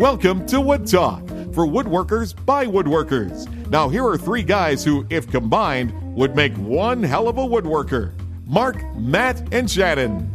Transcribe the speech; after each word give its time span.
Welcome 0.00 0.46
to 0.46 0.62
Wood 0.62 0.86
Talk 0.86 1.28
for 1.52 1.66
woodworkers 1.66 2.34
by 2.46 2.64
woodworkers. 2.64 3.46
Now, 3.68 3.90
here 3.90 4.02
are 4.06 4.16
three 4.16 4.42
guys 4.42 4.82
who, 4.82 5.06
if 5.10 5.30
combined, 5.30 5.92
would 6.16 6.34
make 6.34 6.54
one 6.56 7.02
hell 7.02 7.28
of 7.28 7.36
a 7.36 7.42
woodworker 7.42 8.14
Marc, 8.46 8.82
Matt, 8.96 9.52
and 9.52 9.70
Shannon. 9.70 10.26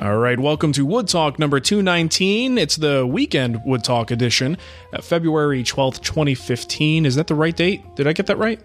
All 0.00 0.16
right, 0.16 0.40
welcome 0.40 0.72
to 0.72 0.86
Wood 0.86 1.08
Talk 1.08 1.38
number 1.38 1.60
219. 1.60 2.56
It's 2.56 2.76
the 2.76 3.06
weekend 3.06 3.60
Wood 3.66 3.84
Talk 3.84 4.10
edition, 4.10 4.56
uh, 4.94 5.02
February 5.02 5.62
12th, 5.62 6.00
2015. 6.00 7.04
Is 7.04 7.16
that 7.16 7.26
the 7.26 7.34
right 7.34 7.54
date? 7.54 7.82
Did 7.96 8.06
I 8.06 8.14
get 8.14 8.24
that 8.28 8.38
right? 8.38 8.60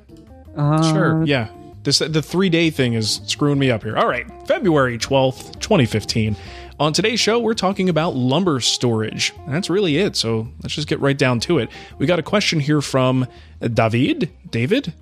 Uh, 0.56 0.81
Sure. 0.94 1.23
Yeah. 1.25 1.50
This 1.83 2.00
the 2.00 2.08
3-day 2.08 2.69
thing 2.72 2.94
is 2.94 3.19
screwing 3.25 3.59
me 3.59 3.69
up 3.69 3.83
here. 3.83 3.95
All 3.97 4.08
right. 4.08 4.25
February 4.47 4.97
12th, 4.97 5.59
2015. 5.59 6.36
On 6.78 6.92
today's 6.92 7.22
show, 7.22 7.40
we're 7.40 7.54
talking 7.54 7.88
about 7.88 8.16
lumber 8.16 8.59
storage. 8.59 9.34
That's 9.48 9.70
really 9.70 9.98
it. 9.98 10.18
So, 10.18 10.50
let's 10.62 10.75
just 10.75 10.90
get 10.90 11.00
right 11.00 11.18
down 11.18 11.40
to 11.41 11.58
it. 11.58 11.69
We 12.00 12.06
got 12.06 12.19
a 12.19 12.24
question 12.24 12.59
here 12.59 12.81
from 12.81 13.28
David, 13.62 14.30
David, 14.50 14.94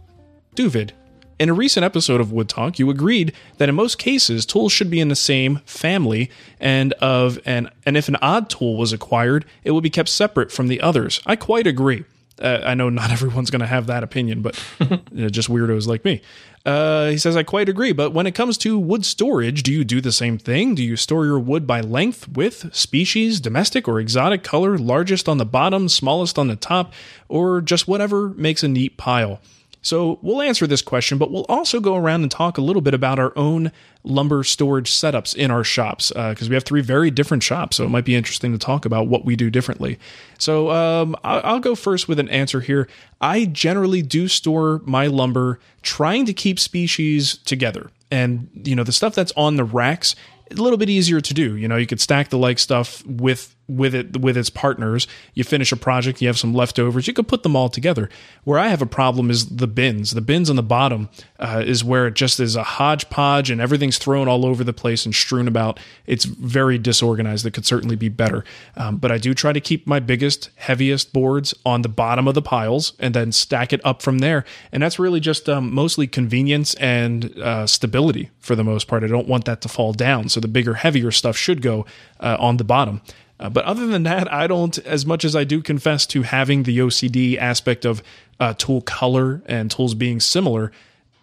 Duvid. 0.56 0.91
In 1.39 1.50
a 1.50 1.53
recent 1.53 1.84
episode 1.84 2.22
of 2.22 2.31
Wood 2.31 2.47
Talk, 2.47 2.78
you 2.78 2.91
agreed 2.91 3.34
that 3.57 3.69
in 3.69 3.75
most 3.75 3.97
cases 3.97 4.45
tools 4.45 4.72
should 4.72 4.91
be 4.91 5.00
in 5.00 5.07
the 5.07 5.16
same 5.16 5.61
family 5.66 6.29
and 6.59 6.94
of 6.94 7.39
and 7.44 7.72
and 7.88 7.97
if 7.97 8.07
an 8.07 8.17
odd 8.22 8.51
tool 8.51 8.78
was 8.78 8.94
acquired, 8.94 9.44
it 9.63 9.72
would 9.72 9.84
be 9.84 9.90
kept 9.90 10.09
separate 10.09 10.51
from 10.51 10.67
the 10.67 10.79
others. 10.79 11.22
I 11.25 11.35
quite 11.35 11.66
agree. 11.66 12.05
Uh, 12.43 12.59
I 12.63 12.75
know 12.75 12.89
not 12.89 13.11
everyone's 13.17 13.49
going 13.49 13.61
to 13.61 13.65
have 13.65 13.87
that 13.87 14.03
opinion, 14.03 14.41
but 14.41 14.61
you 14.79 14.99
know, 15.11 15.29
just 15.29 15.49
weirdos 15.49 15.87
like 15.87 16.03
me. 16.05 16.21
Uh, 16.65 17.09
he 17.09 17.17
says, 17.17 17.35
I 17.35 17.43
quite 17.43 17.67
agree. 17.67 17.91
But 17.91 18.11
when 18.11 18.27
it 18.27 18.35
comes 18.35 18.57
to 18.59 18.77
wood 18.79 19.05
storage, 19.05 19.63
do 19.63 19.71
you 19.71 19.83
do 19.83 19.99
the 19.99 20.11
same 20.11 20.37
thing? 20.37 20.75
Do 20.75 20.83
you 20.83 20.95
store 20.95 21.25
your 21.25 21.39
wood 21.39 21.67
by 21.67 21.81
length, 21.81 22.29
width, 22.29 22.73
species, 22.75 23.39
domestic 23.39 23.87
or 23.87 23.99
exotic 23.99 24.43
color, 24.43 24.77
largest 24.77 25.27
on 25.27 25.37
the 25.37 25.45
bottom, 25.45 25.89
smallest 25.89 26.37
on 26.37 26.47
the 26.47 26.55
top, 26.55 26.93
or 27.27 27.61
just 27.61 27.87
whatever 27.87 28.29
makes 28.29 28.63
a 28.63 28.67
neat 28.67 28.97
pile? 28.97 29.41
So 29.83 30.17
we'll 30.21 30.41
answer 30.41 30.66
this 30.66 30.81
question, 30.81 31.17
but 31.17 31.29
we'll 31.29 31.45
also 31.49 31.79
go 31.79 31.95
around 31.95 32.23
and 32.23 32.31
talk 32.31 32.57
a 32.57 32.61
little 32.61 32.81
bit 32.81 32.94
about 32.94 33.19
our 33.19 33.38
own 33.38 33.71
lumber 34.03 34.44
storage 34.44 34.89
setups 34.89 35.35
in 35.35 35.51
our 35.51 35.63
shops 35.63 36.11
because 36.16 36.49
we 36.49 36.55
have 36.55 36.63
three 36.63 36.81
very 36.81 37.11
different 37.11 37.44
shops. 37.44 37.77
So 37.77 37.83
it 37.83 37.89
might 37.89 38.05
be 38.05 38.16
interesting 38.16 38.53
to 38.53 38.57
talk 38.57 38.85
about 38.85 39.07
what 39.07 39.25
we 39.25 39.35
do 39.35 39.49
differently. 39.49 39.99
So 40.39 40.72
um, 40.72 41.16
I'll, 41.23 41.41
I'll 41.43 41.59
go 41.59 41.75
first 41.75 42.07
with 42.07 42.17
an 42.17 42.29
answer 42.29 42.61
here. 42.61 42.88
I 43.22 43.45
generally 43.45 44.01
do 44.01 44.27
store 44.27 44.81
my 44.85 45.07
lumber 45.07 45.59
trying 45.81 46.25
to 46.25 46.33
keep 46.33 46.59
species 46.59 47.38
together. 47.39 47.91
And, 48.09 48.49
you 48.53 48.75
know, 48.75 48.83
the 48.83 48.93
stuff 48.93 49.13
that's 49.16 49.33
on 49.35 49.57
the 49.57 49.63
racks, 49.63 50.16
a 50.51 50.55
little 50.55 50.77
bit 50.77 50.89
easier 50.89 51.19
to 51.19 51.33
do. 51.33 51.55
You 51.57 51.67
know, 51.67 51.77
you 51.77 51.88
could 51.88 51.99
stack 51.99 52.29
the 52.29 52.38
like 52.38 52.59
stuff 52.59 53.05
with 53.05 53.55
with 53.68 53.96
it 53.96 54.19
with 54.19 54.38
its 54.38 54.50
partners. 54.50 55.07
You 55.34 55.44
finish 55.44 55.72
a 55.72 55.78
project, 55.78 56.22
you 56.22 56.28
have 56.28 56.38
some 56.38 56.53
leftovers, 56.53 57.07
you 57.07 57.13
could 57.13 57.28
put 57.28 57.44
them 57.44 57.56
all 57.56 57.69
together. 57.69 58.09
Where 58.44 58.59
I 58.59 58.68
have 58.68 58.81
a 58.81 58.88
problem 58.88 59.29
is 59.29 59.56
the 59.56 59.68
bins. 59.68 60.12
The 60.12 60.22
bins 60.22 60.50
on 60.50 60.56
the 60.56 60.63
bottom 60.63 61.09
uh, 61.40 61.63
is 61.66 61.84
where 61.84 62.07
it 62.07 62.16
just 62.16 62.40
is 62.40 62.56
a 62.56 62.63
hodgepodge 62.63 63.50
and 63.50 63.62
everything's 63.62 63.97
thrown 63.97 64.28
all 64.28 64.46
over 64.46 64.63
the 64.63 64.73
place 64.73 65.06
and 65.06 65.16
strewn 65.16 65.47
about. 65.47 65.79
It's 66.06 66.25
very 66.25 66.78
disorganized. 66.78 67.46
It 67.46 67.52
could 67.52 67.66
certainly 67.66 67.96
be 67.96 68.09
better. 68.09 68.44
Um, 68.75 68.97
but 68.97 69.12
I 69.12 69.18
do 69.18 69.34
try 69.34 69.53
to 69.53 69.62
keep 69.62 69.88
my 69.88 70.00
biggest, 70.00 70.50
heaviest 70.56 71.13
boards 71.13 71.53
on 71.66 71.81
the 71.81 71.90
bottom 71.90 72.28
of 72.28 72.35
the 72.35 72.41
piles 72.41 72.94
and 73.00 73.13
then 73.13 73.31
stack 73.31 73.72
it 73.72 73.81
up 73.85 74.02
from 74.02 74.19
there. 74.19 74.44
And 74.72 74.84
that's 74.84 75.00
really 75.00 75.19
just 75.19 75.47
um, 75.47 75.73
mostly 75.73 76.07
convenience 76.07 76.73
and 76.75 77.38
uh, 77.40 77.68
stability 77.68 78.29
for 78.40 78.56
the 78.56 78.63
most 78.63 78.88
part. 78.88 79.03
I 79.03 79.07
don't 79.07 79.28
want 79.28 79.46
that 79.46 79.62
to 79.62 79.69
fall 79.69 79.94
down. 79.94 80.29
So 80.29 80.40
the 80.40 80.47
bigger, 80.47 80.75
heavier 80.75 81.12
stuff 81.12 81.38
should 81.38 81.62
go 81.62 81.85
uh, 82.19 82.38
on 82.40 82.57
the 82.57 82.63
bottom. 82.63 83.02
Uh, 83.43 83.49
but 83.49 83.65
other 83.65 83.85
than 83.87 84.03
that, 84.03 84.31
I 84.31 84.47
don't, 84.47 84.77
as 84.79 85.05
much 85.05 85.25
as 85.25 85.35
I 85.35 85.43
do 85.43 85.61
confess 85.61 86.05
to 86.07 86.21
having 86.21 86.63
the 86.63 86.79
OCD 86.79 87.37
aspect 87.37 87.83
of 87.83 88.01
uh, 88.39 88.53
tool 88.53 88.81
color 88.81 89.43
and 89.45 89.69
tools 89.69 89.95
being 89.95 90.21
similar, 90.21 90.71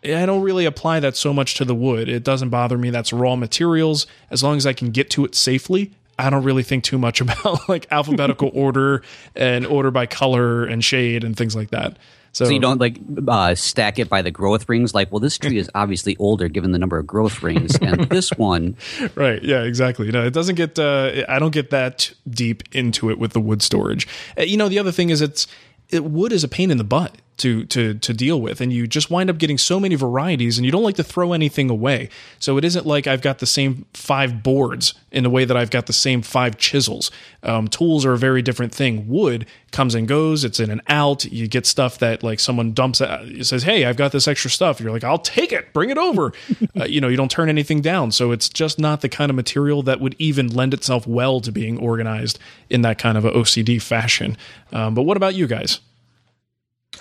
I 0.05 0.27
don't 0.27 0.43
really 0.43 0.67
apply 0.67 1.01
that 1.01 1.17
so 1.17 1.33
much 1.33 1.55
to 1.55 1.65
the 1.65 1.75
wood. 1.75 2.11
It 2.11 2.23
doesn't 2.23 2.51
bother 2.51 2.77
me. 2.77 2.91
That's 2.91 3.11
raw 3.11 3.37
materials. 3.37 4.07
As 4.31 4.43
long 4.43 4.59
as 4.59 4.67
I 4.67 4.75
can 4.75 4.91
get 4.91 5.09
to 5.11 5.25
it 5.25 5.35
safely, 5.35 5.93
I 6.19 6.29
don't 6.29 6.45
really 6.45 6.63
think 6.63 6.85
too 6.85 6.99
much 6.99 7.21
about 7.23 7.67
like 7.71 7.87
alphabetical 7.91 8.51
order 8.55 9.03
and 9.35 9.65
order 9.65 9.91
by 9.91 10.05
color 10.05 10.65
and 10.65 10.85
shade 10.85 11.25
and 11.25 11.35
things 11.35 11.57
like 11.57 11.71
that. 11.71 11.97
So, 12.33 12.45
So 12.45 12.53
you 12.53 12.61
don't 12.61 12.81
like 12.81 12.99
uh, 13.27 13.55
stack 13.55 13.99
it 13.99 14.09
by 14.09 14.23
the 14.23 14.31
growth 14.31 14.69
rings. 14.69 14.95
Like, 14.95 15.11
well, 15.11 15.21
this 15.21 15.37
tree 15.37 15.59
is 15.59 15.69
obviously 15.75 16.17
older 16.19 16.49
given 16.49 16.71
the 16.73 16.79
number 16.79 16.97
of 16.99 17.07
growth 17.07 17.43
rings, 17.43 17.77
and 17.79 18.01
this 18.11 18.31
one, 18.31 18.77
right. 19.15 19.43
Yeah 19.43 19.63
exactly. 19.63 20.11
No 20.11 20.25
it 20.25 20.33
doesn't 20.33 20.55
get 20.55 20.79
uh, 20.79 21.25
i 21.29 21.39
don't 21.39 21.53
get 21.53 21.71
that 21.71 22.13
deep 22.29 22.63
into 22.73 23.11
it 23.11 23.19
with 23.19 23.33
the 23.33 23.41
wood 23.41 23.63
storage. 23.63 24.07
Uh, 24.39 24.43
you 24.43 24.57
know 24.57 24.69
the 24.69 24.79
other 24.79 24.93
thing 24.93 25.11
is 25.11 25.21
it's 25.21 25.47
it, 25.89 26.05
wood 26.05 26.33
is 26.33 26.45
a 26.45 26.49
pain 26.49 26.71
in 26.71 26.79
the 26.79 26.85
butt 26.85 27.17
to 27.41 27.65
to 27.67 27.95
to 27.95 28.13
deal 28.13 28.41
with. 28.41 28.61
And 28.61 28.73
you 28.73 28.87
just 28.87 29.11
wind 29.11 29.31
up 29.31 29.39
getting 29.39 29.59
so 29.59 29.81
many 29.81 29.95
varieties 29.95 30.59
and 30.59 30.65
you 30.65 30.71
don't 30.71 30.83
like 30.83 30.97
to 30.97 31.05
throw 31.05 31.33
anything 31.33 31.71
away. 31.71 32.09
So 32.39 32.57
it 32.59 32.65
isn't 32.65 32.87
like 32.87 33.07
i've 33.07 33.23
got 33.23 33.39
the 33.39 33.47
same 33.47 33.87
five 33.95 34.43
boards 34.43 34.95
in 35.11 35.25
the 35.25 35.31
way 35.31 35.45
that 35.45 35.57
i've 35.57 35.71
got 35.71 35.87
the 35.87 35.93
same 35.93 36.23
five 36.23 36.57
chisels. 36.59 37.11
Um, 37.43 37.69
tools 37.69 38.05
are 38.05 38.13
a 38.13 38.19
very 38.19 38.43
different 38.43 38.75
thing. 38.75 39.09
Wood 39.09 39.47
comes 39.73 39.95
and 39.95 40.07
goes. 40.07 40.45
It's 40.45 40.61
in 40.61 40.71
and 40.71 40.83
out. 40.89 41.25
You 41.25 41.49
get 41.49 41.67
stuff 41.67 41.99
that 41.99 42.23
like 42.23 42.41
someone 42.41 42.73
dumps 42.73 43.01
out 43.01 43.27
says 43.43 43.63
hey 43.63 43.85
i've 43.87 43.97
got 43.97 44.13
this 44.13 44.29
extra 44.29 44.51
stuff. 44.51 44.81
You're 44.81 44.93
like 44.93 45.05
i'll 45.05 45.19
take 45.19 45.53
it. 45.53 45.73
Bring 45.73 45.91
it 45.91 45.99
over. 45.99 46.33
Uh, 46.79 46.85
you 46.85 47.01
know 47.01 47.09
you 47.09 47.17
don't 47.17 47.31
turn 47.31 47.49
anything 47.49 47.81
down. 47.81 48.13
So 48.13 48.31
it's 48.31 48.49
just 48.49 48.79
not 48.79 49.01
the 49.01 49.09
kind 49.09 49.29
of 49.29 49.35
material 49.35 49.83
that 49.83 50.01
would 50.01 50.15
even 50.19 50.49
lend 50.49 50.73
itself 50.73 51.07
well 51.07 51.41
to 51.41 51.51
being 51.51 51.79
organized 51.79 52.39
in 52.69 52.83
that 52.83 52.97
kind 52.97 53.19
of 53.19 53.25
a 53.25 53.33
ocd 53.33 53.83
fashion. 53.83 54.37
Um, 54.73 54.95
but 54.95 55.03
what 55.03 55.17
about 55.17 55.35
you 55.35 55.47
guys 55.47 55.81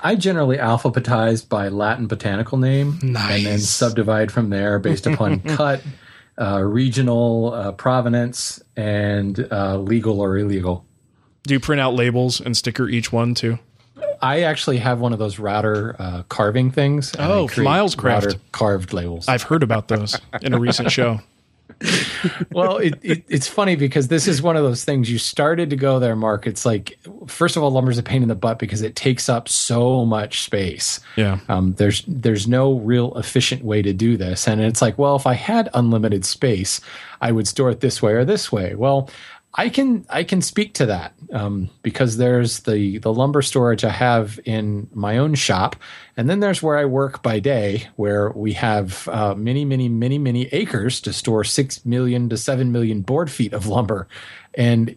I 0.02 0.16
generally 0.16 0.58
alphabetize 0.58 1.48
by 1.48 1.68
Latin 1.70 2.08
botanical 2.08 2.58
name 2.58 3.00
and 3.02 3.16
then 3.16 3.60
subdivide 3.60 4.32
from 4.32 4.50
there 4.50 4.80
based 4.80 5.06
upon 5.08 5.40
cut, 5.56 5.82
uh, 6.40 6.62
regional 6.62 7.54
uh, 7.54 7.72
provenance, 7.74 8.62
and 8.78 9.48
uh, 9.52 9.78
legal 9.78 10.22
or 10.22 10.38
illegal. 10.38 10.86
Do 11.44 11.54
you 11.54 11.60
print 11.60 11.82
out 11.82 11.96
labels 11.96 12.40
and 12.40 12.56
sticker 12.56 12.88
each 12.88 13.12
one 13.12 13.34
too? 13.34 13.60
I 14.22 14.42
actually 14.42 14.78
have 14.78 15.00
one 15.00 15.14
of 15.14 15.20
those 15.20 15.40
router 15.40 15.96
uh, 16.00 16.24
carving 16.24 16.72
things. 16.72 17.14
Oh, 17.18 17.48
Milescraft. 17.48 18.04
router 18.04 18.34
carved 18.52 18.94
labels. 18.94 19.28
I've 19.28 19.44
heard 19.44 19.64
about 19.64 19.88
those 19.88 20.20
in 20.42 20.54
a 20.54 20.60
recent 20.60 20.92
show. 20.92 21.20
well, 22.52 22.78
it, 22.78 23.00
it, 23.02 23.24
it's 23.30 23.48
funny 23.48 23.76
because 23.76 24.10
this 24.10 24.28
is 24.28 24.42
one 24.42 24.56
of 24.58 24.64
those 24.64 24.84
things 24.84 25.10
you 25.10 25.18
started 25.18 25.70
to 25.70 25.76
go 25.76 26.00
there, 26.00 26.16
Marc. 26.16 26.48
It's 26.48 26.66
like, 26.66 27.00
first 27.28 27.56
of 27.56 27.64
all, 27.64 27.72
lumber's 27.72 27.98
a 27.98 28.04
pain 28.04 28.22
in 28.22 28.28
the 28.28 28.36
butt 28.36 28.60
because 28.60 28.82
it 28.82 28.96
takes 28.96 29.30
up 29.30 29.48
so 29.48 30.06
much 30.06 30.44
space. 30.44 31.00
Yeah. 31.16 31.40
Um, 31.48 31.74
there's 31.74 32.04
there's 32.08 32.48
no 32.48 32.74
real 32.80 33.18
efficient 33.18 33.64
way 33.64 33.82
to 33.82 33.94
do 33.94 34.18
this, 34.18 34.48
and 34.48 34.62
it's 34.62 34.82
like, 34.82 34.98
well, 34.98 35.16
if 35.16 35.26
I 35.26 35.34
had 35.34 35.70
unlimited 35.74 36.26
space, 36.26 36.82
I 37.22 37.32
would 37.32 37.48
store 37.48 37.70
it 37.70 37.80
this 37.80 38.02
way 38.02 38.14
or 38.14 38.26
this 38.26 38.52
way. 38.52 38.76
Well, 38.76 39.10
I 39.56 39.70
can 39.70 40.06
I 40.10 40.24
can 40.24 40.42
speak 40.42 40.76
to 40.76 40.86
that 40.86 41.14
um, 41.34 41.70
because 41.82 42.18
there's 42.18 42.62
the 42.62 43.00
the 43.00 43.12
lumber 43.12 43.42
storage 43.42 43.84
I 43.84 43.90
have 43.90 44.40
in 44.46 44.88
my 44.94 45.18
own 45.18 45.34
shop, 45.34 45.76
and 46.16 46.30
then 46.30 46.40
there's 46.40 46.62
where 46.62 46.78
I 46.78 46.86
work 46.86 47.24
by 47.24 47.40
day, 47.40 47.88
where 47.96 48.30
we 48.32 48.54
have 48.54 49.08
uh, 49.08 49.34
many 49.34 49.66
many 49.66 49.90
many 49.90 50.20
many 50.20 50.46
acres 50.48 51.02
to 51.02 51.14
store 51.14 51.44
six 51.44 51.84
million 51.84 52.30
to 52.30 52.38
seven 52.38 52.72
million 52.72 53.02
board 53.02 53.32
feet 53.32 53.54
of 53.54 53.66
lumber, 53.66 54.08
and 54.54 54.96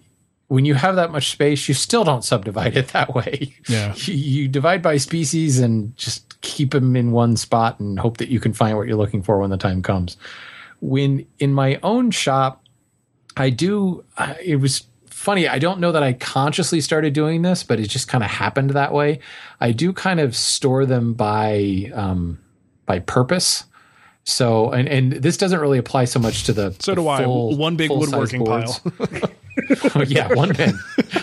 when 0.49 0.67
you 0.67 0.75
have 0.75 0.97
that 0.97 1.11
much 1.11 1.31
space, 1.31 1.67
you 1.67 1.73
still 1.73 2.05
don't 2.05 2.23
subdivide 2.23 2.77
it 2.77 2.89
that 2.93 3.15
way. 3.15 3.55
Yeah. 3.69 3.95
you, 3.97 4.15
you 4.15 4.49
divide 4.49 4.83
by 4.83 4.99
species 4.99 5.61
and 5.61 5.97
just 5.97 6.39
keep 6.43 6.73
them 6.73 6.95
in 6.95 7.11
one 7.11 7.39
spot 7.39 7.81
and 7.81 7.99
hope 7.99 8.19
that 8.19 8.29
you 8.29 8.39
can 8.39 8.53
find 8.53 8.77
what 8.77 8.87
you're 8.87 8.99
looking 8.99 9.23
for 9.23 9.39
when 9.39 9.49
the 9.49 9.57
time 9.57 9.83
comes. 9.83 10.19
When 10.83 11.25
in 11.39 11.55
my 11.55 11.79
own 11.83 12.11
shop, 12.11 12.62
I 13.37 13.51
do. 13.51 14.05
Uh, 14.17 14.35
it 14.43 14.57
was 14.57 14.85
funny. 15.07 15.49
I 15.49 15.59
don't 15.59 15.81
know 15.81 15.93
that 15.93 16.03
I 16.03 16.13
consciously 16.15 16.81
started 16.81 17.13
doing 17.13 17.43
this, 17.43 17.63
but 17.63 17.79
it 17.81 17.89
just 17.89 18.09
kind 18.09 18.25
of 18.25 18.31
happened 18.31 18.71
that 18.71 18.93
way. 18.93 19.21
I 19.61 19.73
do 19.73 19.93
kind 19.93 20.21
of 20.21 20.37
store 20.37 20.85
them 20.87 21.15
by 21.15 21.91
um, 21.95 22.39
by 22.87 22.99
purpose. 22.99 23.65
So, 24.25 24.71
and 24.71 24.89
and 24.89 25.13
this 25.13 25.37
doesn't 25.37 25.61
really 25.61 25.79
apply 25.79 26.05
so 26.05 26.21
much 26.21 26.45
to 26.45 26.53
the 26.53 26.75
So 26.79 26.93
the 26.93 27.03
do 27.03 27.09
I. 27.09 27.27
One 27.27 27.77
big 27.77 27.91
woodworking 27.91 28.45
pile. 28.45 28.81
Oh, 29.95 30.01
yeah, 30.01 30.33
one 30.33 30.55
bin. 30.55 30.79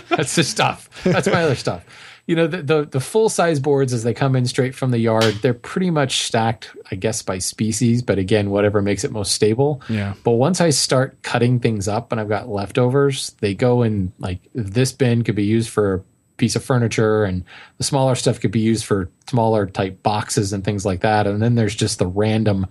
That's 0.10 0.36
the 0.36 0.44
stuff. 0.44 0.88
That's 1.04 1.28
my 1.28 1.44
other 1.44 1.56
stuff. 1.56 1.84
You 2.30 2.36
know, 2.36 2.46
the, 2.46 2.62
the 2.62 2.86
the 2.86 3.00
full 3.00 3.28
size 3.28 3.60
boards 3.60 3.92
as 3.92 4.04
they 4.04 4.14
come 4.14 4.36
in 4.36 4.46
straight 4.46 4.76
from 4.76 4.92
the 4.92 5.00
yard, 5.00 5.34
they're 5.42 5.56
pretty 5.56 5.90
much 5.90 6.28
stacked, 6.28 6.70
I 6.92 6.96
guess, 6.96 7.24
by 7.24 7.40
species. 7.40 8.04
But 8.04 8.20
again, 8.20 8.52
whatever 8.52 8.84
makes 8.84 9.04
it 9.04 9.12
most 9.12 9.32
stable. 9.32 9.82
Yeah. 9.90 10.14
But 10.24 10.34
once 10.34 10.62
I 10.62 10.70
start 10.70 11.24
cutting 11.24 11.60
things 11.60 11.88
up 11.88 12.12
and 12.12 12.22
I've 12.22 12.30
got 12.30 12.48
leftovers, 12.48 13.32
they 13.40 13.56
go 13.56 13.82
in 13.82 14.14
like 14.20 14.42
this 14.54 14.92
bin 14.92 15.24
could 15.24 15.34
be 15.34 15.46
used 15.46 15.72
for 15.72 15.94
a 15.96 16.04
piece 16.38 16.56
of 16.56 16.64
furniture, 16.64 17.24
and 17.24 17.44
the 17.80 17.84
smaller 17.84 18.14
stuff 18.14 18.40
could 18.40 18.52
be 18.52 18.60
used 18.60 18.86
for 18.86 19.10
smaller 19.28 19.66
type 19.66 20.04
boxes 20.04 20.54
and 20.54 20.64
things 20.64 20.86
like 20.86 21.02
that. 21.02 21.26
And 21.26 21.42
then 21.42 21.56
there's 21.56 21.74
just 21.74 21.98
the 21.98 22.06
random 22.06 22.68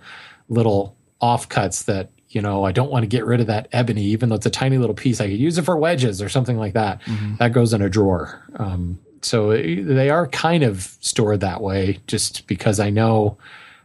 little 0.47 0.95
offcuts 1.21 1.83
that 1.83 2.11
you 2.29 2.41
know 2.41 2.63
I 2.63 2.71
don't 2.71 2.91
want 2.91 3.03
to 3.03 3.07
get 3.07 3.25
rid 3.25 3.41
of 3.41 3.47
that 3.47 3.67
ebony, 3.73 4.03
even 4.05 4.29
though 4.29 4.35
it's 4.35 4.45
a 4.45 4.49
tiny 4.49 4.77
little 4.77 4.95
piece. 4.95 5.19
I 5.19 5.27
could 5.27 5.37
use 5.37 5.57
it 5.57 5.65
for 5.65 5.75
wedges 5.75 6.21
or 6.21 6.29
something 6.29 6.55
like 6.57 6.75
that. 6.75 7.01
That 7.39 7.51
goes 7.51 7.73
in 7.73 7.81
a 7.81 7.89
drawer. 7.89 8.41
Um, 8.55 8.99
so 9.21 9.51
they 9.51 10.09
are 10.09 10.27
kind 10.27 10.63
of 10.63 10.95
stored 11.01 11.41
that 11.41 11.61
way, 11.61 11.99
just 12.07 12.47
because 12.47 12.79
I 12.79 12.89
know 12.89 13.37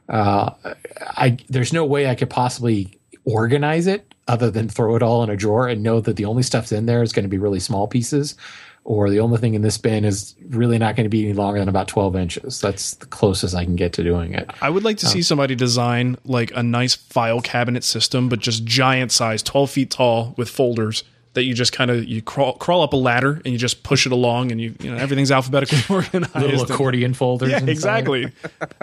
uh, 0.09 0.51
I 0.99 1.39
there's 1.49 1.73
no 1.73 1.85
way 1.85 2.09
I 2.09 2.15
could 2.15 2.31
possibly 2.31 2.99
organize 3.25 3.87
it 3.87 4.15
other 4.29 4.51
than 4.51 4.69
throw 4.69 4.97
it 4.97 5.03
all 5.03 5.23
in 5.23 5.31
a 5.31 5.37
drawer 5.37 5.69
and 5.69 5.83
know 5.83 6.01
that 6.01 6.17
the 6.17 6.25
only 6.25 6.43
stuff's 6.43 6.73
in 6.73 6.87
there 6.87 7.03
is 7.03 7.13
going 7.13 7.25
to 7.25 7.29
be 7.29 7.39
really 7.39 7.61
small 7.61 7.87
pieces, 7.87 8.37
or 8.85 9.11
the 9.11 9.21
only 9.21 9.39
thing 9.39 9.55
in 9.55 9.63
this 9.63 9.79
bin 9.79 10.05
is 10.05 10.35
really 10.49 10.79
not 10.79 10.97
going 10.97 11.05
to 11.05 11.11
be 11.11 11.25
any 11.25 11.33
longer 11.33 11.59
than 11.59 11.69
about 11.69 11.89
12 11.89 12.17
inches. 12.17 12.61
That's 12.61 12.95
the 12.95 13.07
closest 13.07 13.55
I 13.55 13.65
can 13.65 13.77
get 13.77 13.93
to 13.95 14.03
doing 14.03 14.35
it. 14.35 14.51
I 14.61 14.71
would 14.71 14.85
like 14.85 14.99
to 14.99 15.07
see 15.07 15.23
somebody 15.23 15.55
design 15.55 16.17
like 16.25 16.53
a 16.55 16.63
nice 16.63 16.95
file 16.95 17.41
cabinet 17.41 17.85
system, 17.85 18.29
but 18.29 18.41
just 18.41 18.65
giant 18.65 19.13
size, 19.13 19.43
12 19.43 19.71
feet 19.71 19.91
tall 19.91 20.35
with 20.37 20.49
folders 20.49 21.05
that 21.35 21.45
you 21.45 21.55
just 21.55 21.73
kind 21.73 21.91
of 21.91 22.05
you 22.05 22.23
crawl 22.23 22.55
crawl 22.55 22.83
up 22.83 22.93
a 22.93 22.97
ladder 22.97 23.41
and 23.45 23.53
you 23.53 23.59
just 23.59 23.83
push 23.83 24.07
it 24.07 24.13
along 24.13 24.51
and 24.53 24.61
you 24.61 24.75
you 24.81 24.91
know 24.91 24.97
everything's 24.97 25.31
alphabetically 25.31 25.79
organized. 25.95 26.35
Little 26.35 26.61
And- 26.63 26.71
accordion 26.71 27.15
folders. 27.15 27.51
Yeah, 27.51 27.59
inside. 27.59 27.69
exactly. 27.71 28.33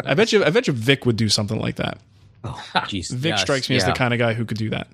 I 0.05 0.13
bet 0.13 0.31
you 0.31 0.43
I 0.45 0.49
bet 0.51 0.67
you 0.67 0.73
Vic 0.73 1.05
would 1.05 1.15
do 1.17 1.29
something 1.29 1.59
like 1.59 1.75
that. 1.77 1.97
Jeez, 2.43 3.11
Vic 3.11 3.31
yes, 3.31 3.41
strikes 3.41 3.69
me 3.69 3.75
as 3.77 3.85
the 3.85 3.91
kind 3.93 4.13
of 4.13 4.19
guy 4.19 4.33
who 4.33 4.45
could 4.45 4.57
do 4.57 4.69
that. 4.71 4.87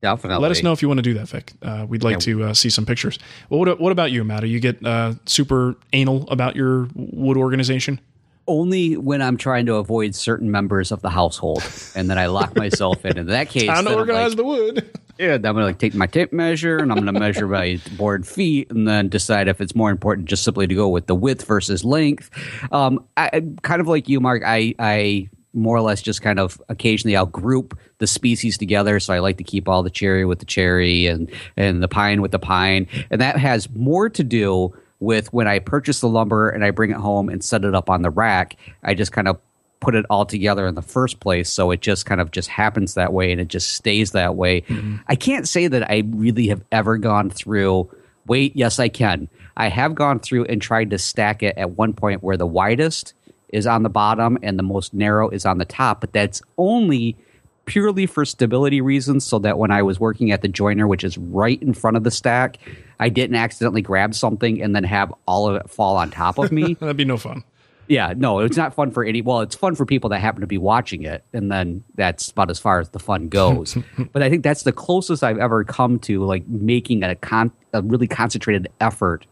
Definitely. 0.00 0.40
Let 0.42 0.52
us 0.52 0.62
know 0.62 0.72
if 0.72 0.80
you 0.80 0.86
want 0.86 0.98
to 0.98 1.02
do 1.02 1.14
that, 1.14 1.28
Vic. 1.28 1.52
Uh, 1.60 1.84
we'd 1.88 2.04
like 2.04 2.20
to 2.20 2.44
uh, 2.44 2.54
see 2.54 2.70
some 2.70 2.86
pictures. 2.86 3.18
Well, 3.50 3.58
what, 3.58 3.80
what 3.80 3.90
about 3.90 4.12
you, 4.12 4.22
Matt? 4.22 4.42
Do 4.42 4.46
you 4.46 4.60
get 4.60 4.84
uh, 4.86 5.14
super 5.26 5.74
anal 5.92 6.28
about 6.30 6.54
your 6.54 6.88
wood 6.94 7.36
organization? 7.36 8.00
Only 8.46 8.96
when 8.96 9.20
I'm 9.20 9.36
trying 9.36 9.66
to 9.66 9.74
avoid 9.74 10.14
certain 10.14 10.52
members 10.52 10.92
of 10.92 11.02
the 11.02 11.10
household, 11.10 11.64
and 11.96 12.08
then 12.08 12.16
I 12.16 12.26
lock 12.28 12.54
myself 12.56 13.04
in. 13.04 13.18
In 13.18 13.26
that 13.26 13.48
case, 13.50 13.66
Time 13.66 13.78
to 13.78 13.82
then 13.82 13.92
I'm 13.94 13.98
organize 13.98 14.28
like, 14.30 14.36
the 14.36 14.44
wood. 14.44 14.97
Yeah, 15.18 15.34
I'm 15.34 15.42
gonna 15.42 15.64
like 15.64 15.78
take 15.78 15.94
my 15.94 16.06
tape 16.06 16.32
measure 16.32 16.78
and 16.78 16.92
I'm 16.92 16.98
gonna 16.98 17.18
measure 17.18 17.48
my 17.48 17.80
board 17.96 18.26
feet 18.26 18.70
and 18.70 18.86
then 18.86 19.08
decide 19.08 19.48
if 19.48 19.60
it's 19.60 19.74
more 19.74 19.90
important 19.90 20.28
just 20.28 20.44
simply 20.44 20.68
to 20.68 20.74
go 20.74 20.88
with 20.88 21.06
the 21.06 21.14
width 21.14 21.44
versus 21.44 21.84
length. 21.84 22.30
Um, 22.72 23.04
I, 23.16 23.42
kind 23.62 23.80
of 23.80 23.88
like 23.88 24.08
you, 24.08 24.20
Marc. 24.20 24.42
I 24.46 24.74
I 24.78 25.28
more 25.54 25.76
or 25.76 25.80
less 25.80 26.02
just 26.02 26.22
kind 26.22 26.38
of 26.38 26.60
occasionally 26.68 27.16
I'll 27.16 27.26
group 27.26 27.76
the 27.98 28.06
species 28.06 28.56
together. 28.56 29.00
So 29.00 29.12
I 29.12 29.18
like 29.18 29.38
to 29.38 29.44
keep 29.44 29.68
all 29.68 29.82
the 29.82 29.90
cherry 29.90 30.24
with 30.24 30.38
the 30.38 30.46
cherry 30.46 31.06
and 31.06 31.28
and 31.56 31.82
the 31.82 31.88
pine 31.88 32.22
with 32.22 32.30
the 32.30 32.38
pine, 32.38 32.86
and 33.10 33.20
that 33.20 33.36
has 33.38 33.68
more 33.70 34.08
to 34.10 34.22
do 34.22 34.72
with 35.00 35.32
when 35.32 35.48
I 35.48 35.58
purchase 35.58 36.00
the 36.00 36.08
lumber 36.08 36.48
and 36.48 36.64
I 36.64 36.70
bring 36.70 36.90
it 36.90 36.96
home 36.96 37.28
and 37.28 37.42
set 37.42 37.64
it 37.64 37.74
up 37.74 37.90
on 37.90 38.02
the 38.02 38.10
rack. 38.10 38.56
I 38.84 38.94
just 38.94 39.12
kind 39.12 39.28
of 39.28 39.38
put 39.80 39.94
it 39.94 40.04
all 40.10 40.26
together 40.26 40.66
in 40.66 40.74
the 40.74 40.82
first 40.82 41.20
place 41.20 41.48
so 41.50 41.70
it 41.70 41.80
just 41.80 42.04
kind 42.06 42.20
of 42.20 42.30
just 42.30 42.48
happens 42.48 42.94
that 42.94 43.12
way 43.12 43.30
and 43.30 43.40
it 43.40 43.48
just 43.48 43.72
stays 43.72 44.12
that 44.12 44.34
way. 44.34 44.62
Mm-hmm. 44.62 44.96
I 45.06 45.14
can't 45.14 45.46
say 45.46 45.68
that 45.68 45.90
i 45.90 46.02
really 46.06 46.48
have 46.48 46.64
ever 46.72 46.98
gone 46.98 47.30
through 47.30 47.90
wait 48.26 48.54
yes 48.56 48.78
i 48.78 48.88
can. 48.88 49.28
I 49.56 49.68
have 49.68 49.94
gone 49.94 50.20
through 50.20 50.44
and 50.44 50.62
tried 50.62 50.90
to 50.90 50.98
stack 50.98 51.42
it 51.42 51.56
at 51.56 51.70
one 51.72 51.92
point 51.92 52.22
where 52.22 52.36
the 52.36 52.46
widest 52.46 53.14
is 53.48 53.66
on 53.66 53.82
the 53.82 53.88
bottom 53.88 54.38
and 54.42 54.58
the 54.58 54.62
most 54.62 54.94
narrow 54.94 55.28
is 55.30 55.46
on 55.46 55.58
the 55.58 55.64
top 55.64 56.00
but 56.00 56.12
that's 56.12 56.42
only 56.58 57.16
purely 57.64 58.06
for 58.06 58.24
stability 58.24 58.80
reasons 58.80 59.26
so 59.26 59.38
that 59.38 59.58
when 59.58 59.70
i 59.70 59.82
was 59.82 60.00
working 60.00 60.30
at 60.32 60.42
the 60.42 60.48
joiner 60.48 60.86
which 60.86 61.04
is 61.04 61.18
right 61.18 61.62
in 61.62 61.74
front 61.74 61.96
of 61.96 62.04
the 62.04 62.10
stack 62.10 62.58
i 62.98 63.08
didn't 63.08 63.36
accidentally 63.36 63.82
grab 63.82 64.14
something 64.14 64.62
and 64.62 64.74
then 64.74 64.84
have 64.84 65.12
all 65.26 65.48
of 65.48 65.56
it 65.56 65.68
fall 65.70 65.96
on 65.96 66.10
top 66.10 66.38
of 66.38 66.50
me. 66.50 66.74
That'd 66.80 66.96
be 66.96 67.04
no 67.04 67.16
fun. 67.16 67.44
Yeah, 67.88 68.14
no, 68.16 68.40
it's 68.40 68.56
not 68.56 68.74
fun 68.74 68.90
for 68.90 69.04
any. 69.04 69.22
Well, 69.22 69.40
it's 69.40 69.54
fun 69.54 69.74
for 69.74 69.86
people 69.86 70.10
that 70.10 70.20
happen 70.20 70.42
to 70.42 70.46
be 70.46 70.58
watching 70.58 71.04
it, 71.04 71.24
and 71.32 71.50
then 71.50 71.82
that's 71.94 72.30
about 72.30 72.50
as 72.50 72.58
far 72.58 72.80
as 72.80 72.90
the 72.90 72.98
fun 72.98 73.28
goes. 73.28 73.76
but 74.12 74.22
I 74.22 74.30
think 74.30 74.42
that's 74.42 74.62
the 74.62 74.72
closest 74.72 75.24
I've 75.24 75.38
ever 75.38 75.64
come 75.64 75.98
to 76.00 76.24
like 76.24 76.46
making 76.46 77.02
a 77.02 77.14
con 77.14 77.50
a 77.72 77.82
really 77.82 78.06
concentrated 78.06 78.68
effort 78.80 79.26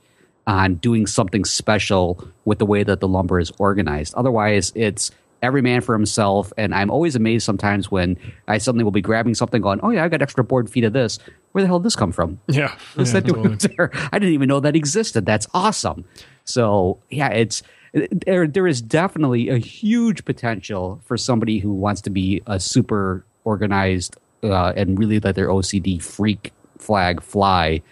on 0.47 0.77
doing 0.77 1.07
something 1.07 1.45
special 1.45 2.27
with 2.45 2.59
the 2.59 2.67
way 2.67 2.83
that 2.83 3.01
the 3.01 3.09
lumber 3.09 3.41
is 3.41 3.53
organized. 3.59 4.15
Otherwise, 4.15 4.73
it's 4.75 5.11
every 5.43 5.61
man 5.61 5.81
for 5.81 5.95
himself. 5.95 6.53
And 6.57 6.75
I'm 6.75 6.91
always 6.91 7.15
amazed 7.15 7.45
sometimes 7.45 7.91
when 7.91 8.17
I 8.49 8.59
suddenly 8.59 8.85
will 8.85 8.91
be 8.91 9.03
grabbing 9.03 9.35
something, 9.35 9.61
going, 9.61 9.81
"Oh 9.83 9.91
yeah, 9.91 10.05
I 10.05 10.09
got 10.09 10.23
extra 10.23 10.45
board 10.45 10.71
feet 10.71 10.85
of 10.85 10.93
this. 10.93 11.19
Where 11.53 11.63
the 11.63 11.69
hell 11.69 11.79
did 11.79 11.87
this 11.87 11.97
come 11.97 12.13
from?" 12.13 12.41
Yeah. 12.49 12.75
Yeah, 12.97 13.05
that 13.05 13.27
totally. 13.27 13.57
I 14.13 14.19
didn't 14.19 14.35
even 14.35 14.49
know 14.49 14.61
that 14.61 14.77
existed. 14.77 15.27
That's 15.27 15.47
awesome. 15.53 16.05
So 16.45 17.01
yeah, 17.11 17.29
it's 17.29 17.63
there. 18.11 18.47
There 18.47 18.67
is 18.67 18.83
definitely 18.83 19.49
a 19.49 19.59
huge 19.59 20.25
potential 20.25 21.01
for 21.05 21.17
somebody 21.17 21.59
who 21.59 21.73
wants 21.73 22.01
to 22.03 22.11
be 22.11 22.43
a 22.47 22.61
super 22.61 23.25
organized 23.45 24.17
uh, 24.43 24.73
and 24.77 24.99
really 24.99 25.21
let 25.21 25.35
their 25.35 25.49
OCD 25.49 26.03
freak 26.03 26.53
flag 26.79 27.23
fly 27.23 27.83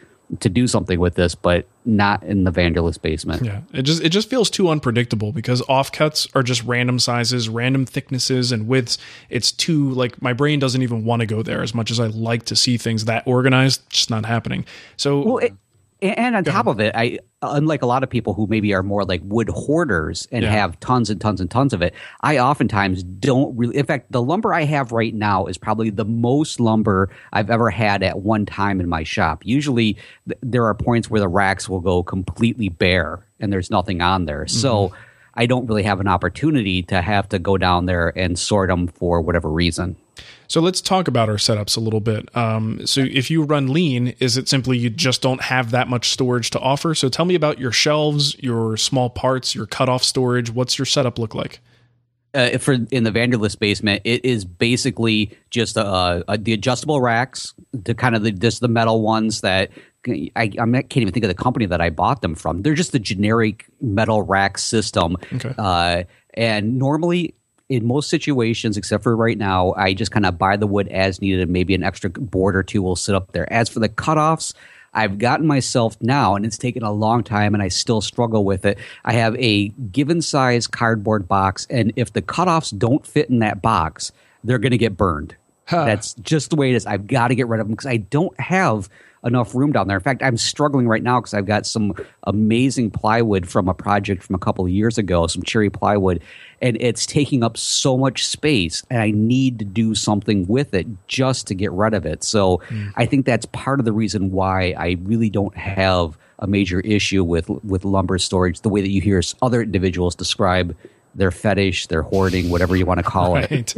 to 0.40 0.48
do 0.48 0.66
something 0.66 0.98
with 0.98 1.14
this, 1.14 1.34
but 1.34 1.66
not 1.84 2.22
in 2.22 2.44
the 2.44 2.50
Vanderlist 2.50 3.02
basement. 3.02 3.44
Yeah, 3.44 3.60
it 3.72 3.82
just 3.82 4.02
it 4.02 4.08
just 4.08 4.30
feels 4.30 4.50
too 4.50 4.68
unpredictable 4.68 5.32
because 5.32 5.60
offcuts 5.62 6.28
are 6.34 6.42
just 6.42 6.64
random 6.64 6.98
sizes, 6.98 7.48
random 7.48 7.84
thicknesses 7.86 8.50
and 8.50 8.66
widths. 8.66 8.98
It's 9.28 9.52
too 9.52 9.90
like 9.90 10.20
my 10.22 10.32
brain 10.32 10.58
doesn't 10.58 10.82
even 10.82 11.04
want 11.04 11.20
to 11.20 11.26
go 11.26 11.42
there 11.42 11.62
as 11.62 11.74
much 11.74 11.90
as 11.90 12.00
I 12.00 12.06
like 12.06 12.44
to 12.46 12.56
see 12.56 12.76
things 12.76 13.04
that 13.04 13.26
organized. 13.26 13.88
Just 13.90 14.10
not 14.10 14.24
happening. 14.24 14.64
So 14.96 15.20
Well, 15.20 15.38
it, 15.38 15.52
and 16.12 16.36
on 16.36 16.44
top 16.44 16.66
of 16.66 16.80
it, 16.80 16.94
I 16.94 17.18
unlike 17.42 17.82
a 17.82 17.86
lot 17.86 18.02
of 18.02 18.08
people 18.10 18.32
who 18.34 18.46
maybe 18.46 18.72
are 18.74 18.82
more 18.82 19.04
like 19.04 19.20
wood 19.24 19.48
hoarders 19.48 20.26
and 20.32 20.42
Yeah. 20.42 20.50
have 20.50 20.78
tons 20.80 21.10
and 21.10 21.20
tons 21.20 21.40
and 21.40 21.50
tons 21.50 21.72
of 21.72 21.82
it, 21.82 21.94
I 22.22 22.38
oftentimes 22.38 23.02
don't 23.02 23.56
really. 23.56 23.76
In 23.76 23.86
fact, 23.86 24.12
the 24.12 24.22
lumber 24.22 24.54
I 24.54 24.64
have 24.64 24.92
right 24.92 25.14
now 25.14 25.46
is 25.46 25.58
probably 25.58 25.90
the 25.90 26.04
most 26.04 26.60
lumber 26.60 27.10
I've 27.32 27.50
ever 27.50 27.70
had 27.70 28.02
at 28.02 28.20
one 28.20 28.46
time 28.46 28.80
in 28.80 28.88
my 28.88 29.02
shop. 29.02 29.42
Usually, 29.44 29.94
th- 30.28 30.38
there 30.42 30.64
are 30.66 30.74
points 30.74 31.10
where 31.10 31.20
the 31.20 31.28
racks 31.28 31.68
will 31.68 31.80
go 31.80 32.02
completely 32.02 32.68
bare 32.68 33.26
and 33.40 33.52
there's 33.52 33.70
nothing 33.70 34.00
on 34.00 34.26
there. 34.26 34.46
So. 34.46 34.88
Mm-hmm. 34.88 34.96
I 35.36 35.46
don't 35.46 35.66
really 35.66 35.82
have 35.82 36.00
an 36.00 36.08
opportunity 36.08 36.82
to 36.84 37.02
have 37.02 37.28
to 37.30 37.38
go 37.38 37.58
down 37.58 37.86
there 37.86 38.16
and 38.16 38.38
sort 38.38 38.68
them 38.68 38.88
for 38.88 39.20
whatever 39.20 39.50
reason. 39.50 39.96
So 40.46 40.60
let's 40.60 40.80
talk 40.80 41.08
about 41.08 41.28
our 41.28 41.36
setups 41.36 41.76
a 41.76 41.80
little 41.80 42.00
bit. 42.00 42.34
Um, 42.36 42.86
so 42.86 43.00
if 43.00 43.30
you 43.30 43.42
run 43.42 43.72
lean, 43.72 44.14
is 44.20 44.36
it 44.36 44.48
simply 44.48 44.78
you 44.78 44.90
just 44.90 45.22
don't 45.22 45.40
have 45.42 45.70
that 45.72 45.88
much 45.88 46.10
storage 46.10 46.50
to 46.50 46.60
offer? 46.60 46.94
So 46.94 47.08
tell 47.08 47.24
me 47.24 47.34
about 47.34 47.58
your 47.58 47.72
shelves, 47.72 48.36
your 48.38 48.76
small 48.76 49.10
parts, 49.10 49.54
your 49.54 49.66
cutoff 49.66 50.04
storage. 50.04 50.50
What's 50.50 50.78
your 50.78 50.86
setup 50.86 51.18
look 51.18 51.34
like? 51.34 51.60
Uh, 52.34 52.58
for 52.58 52.72
in 52.90 53.04
the 53.04 53.12
Vanderlist 53.12 53.60
basement, 53.60 54.02
it 54.04 54.24
is 54.24 54.44
basically 54.44 55.36
just 55.50 55.78
uh, 55.78 56.24
uh, 56.26 56.36
the 56.40 56.52
adjustable 56.52 57.00
racks, 57.00 57.54
the 57.72 57.94
kind 57.94 58.16
of 58.16 58.22
the 58.22 58.32
just 58.32 58.60
the 58.60 58.68
metal 58.68 59.02
ones 59.02 59.40
that 59.42 59.70
I, 60.06 60.30
I 60.36 60.48
can't 60.48 60.96
even 60.96 61.12
think 61.12 61.24
of 61.24 61.28
the 61.28 61.34
company 61.34 61.66
that 61.66 61.80
I 61.80 61.90
bought 61.90 62.22
them 62.22 62.34
from. 62.34 62.62
They're 62.62 62.74
just 62.74 62.92
the 62.92 62.98
generic 62.98 63.66
metal 63.80 64.22
rack 64.22 64.58
system. 64.58 65.16
Okay. 65.32 65.54
Uh, 65.56 66.02
and 66.34 66.78
normally, 66.78 67.34
in 67.68 67.86
most 67.86 68.10
situations, 68.10 68.76
except 68.76 69.02
for 69.02 69.16
right 69.16 69.38
now, 69.38 69.72
I 69.76 69.94
just 69.94 70.10
kind 70.10 70.26
of 70.26 70.36
buy 70.36 70.56
the 70.56 70.66
wood 70.66 70.88
as 70.88 71.20
needed, 71.20 71.40
and 71.40 71.50
maybe 71.52 71.74
an 71.74 71.82
extra 71.82 72.10
board 72.10 72.56
or 72.56 72.62
two 72.62 72.82
will 72.82 72.96
sit 72.96 73.14
up 73.14 73.32
there. 73.32 73.50
As 73.52 73.68
for 73.68 73.80
the 73.80 73.88
cutoffs, 73.88 74.54
I've 74.94 75.18
gotten 75.18 75.46
myself 75.46 75.96
now, 76.00 76.36
and 76.36 76.46
it's 76.46 76.58
taken 76.58 76.82
a 76.82 76.92
long 76.92 77.24
time, 77.24 77.54
and 77.54 77.62
I 77.62 77.68
still 77.68 78.00
struggle 78.00 78.44
with 78.44 78.64
it. 78.64 78.78
I 79.04 79.14
have 79.14 79.36
a 79.36 79.68
given 79.68 80.22
size 80.22 80.66
cardboard 80.66 81.26
box, 81.28 81.66
and 81.68 81.92
if 81.96 82.12
the 82.12 82.22
cutoffs 82.22 82.76
don't 82.76 83.06
fit 83.06 83.28
in 83.28 83.40
that 83.40 83.60
box, 83.60 84.12
they're 84.44 84.58
going 84.58 84.72
to 84.72 84.78
get 84.78 84.96
burned. 84.96 85.34
That's 85.86 86.14
just 86.14 86.50
the 86.50 86.56
way 86.56 86.70
it 86.70 86.76
is. 86.76 86.86
I've 86.86 87.06
got 87.06 87.28
to 87.28 87.34
get 87.34 87.48
rid 87.48 87.60
of 87.60 87.66
them 87.66 87.72
because 87.74 87.86
I 87.86 87.96
don't 87.96 88.38
have 88.38 88.88
enough 89.24 89.54
room 89.54 89.72
down 89.72 89.88
there. 89.88 89.96
In 89.96 90.02
fact, 90.02 90.22
I'm 90.22 90.36
struggling 90.36 90.86
right 90.86 91.02
now 91.02 91.20
because 91.20 91.34
I've 91.34 91.46
got 91.46 91.66
some 91.66 91.94
amazing 92.24 92.90
plywood 92.90 93.48
from 93.48 93.68
a 93.68 93.74
project 93.74 94.22
from 94.22 94.34
a 94.34 94.38
couple 94.38 94.64
of 94.64 94.70
years 94.70 94.98
ago, 94.98 95.26
some 95.26 95.42
cherry 95.42 95.70
plywood, 95.70 96.22
and 96.60 96.76
it's 96.80 97.06
taking 97.06 97.42
up 97.42 97.56
so 97.56 97.96
much 97.96 98.26
space, 98.26 98.82
and 98.90 99.00
I 99.00 99.10
need 99.10 99.58
to 99.58 99.64
do 99.64 99.94
something 99.94 100.46
with 100.46 100.74
it 100.74 100.86
just 101.08 101.46
to 101.48 101.54
get 101.54 101.72
rid 101.72 101.94
of 101.94 102.06
it. 102.06 102.22
So 102.22 102.58
mm. 102.68 102.92
I 102.96 103.06
think 103.06 103.26
that's 103.26 103.46
part 103.46 103.78
of 103.78 103.84
the 103.84 103.92
reason 103.92 104.30
why 104.30 104.74
I 104.76 104.96
really 105.02 105.30
don't 105.30 105.56
have 105.56 106.18
a 106.40 106.46
major 106.46 106.80
issue 106.80 107.22
with 107.24 107.48
with 107.48 107.84
lumber 107.84 108.18
storage 108.18 108.60
the 108.60 108.68
way 108.68 108.80
that 108.80 108.90
you 108.90 109.00
hear 109.00 109.22
other 109.40 109.62
individuals 109.62 110.14
describe 110.14 110.76
their 111.14 111.30
fetish, 111.30 111.86
their 111.86 112.02
hoarding, 112.02 112.50
whatever 112.50 112.76
you 112.76 112.86
want 112.86 112.98
to 112.98 113.04
call 113.04 113.36
it. 113.36 113.74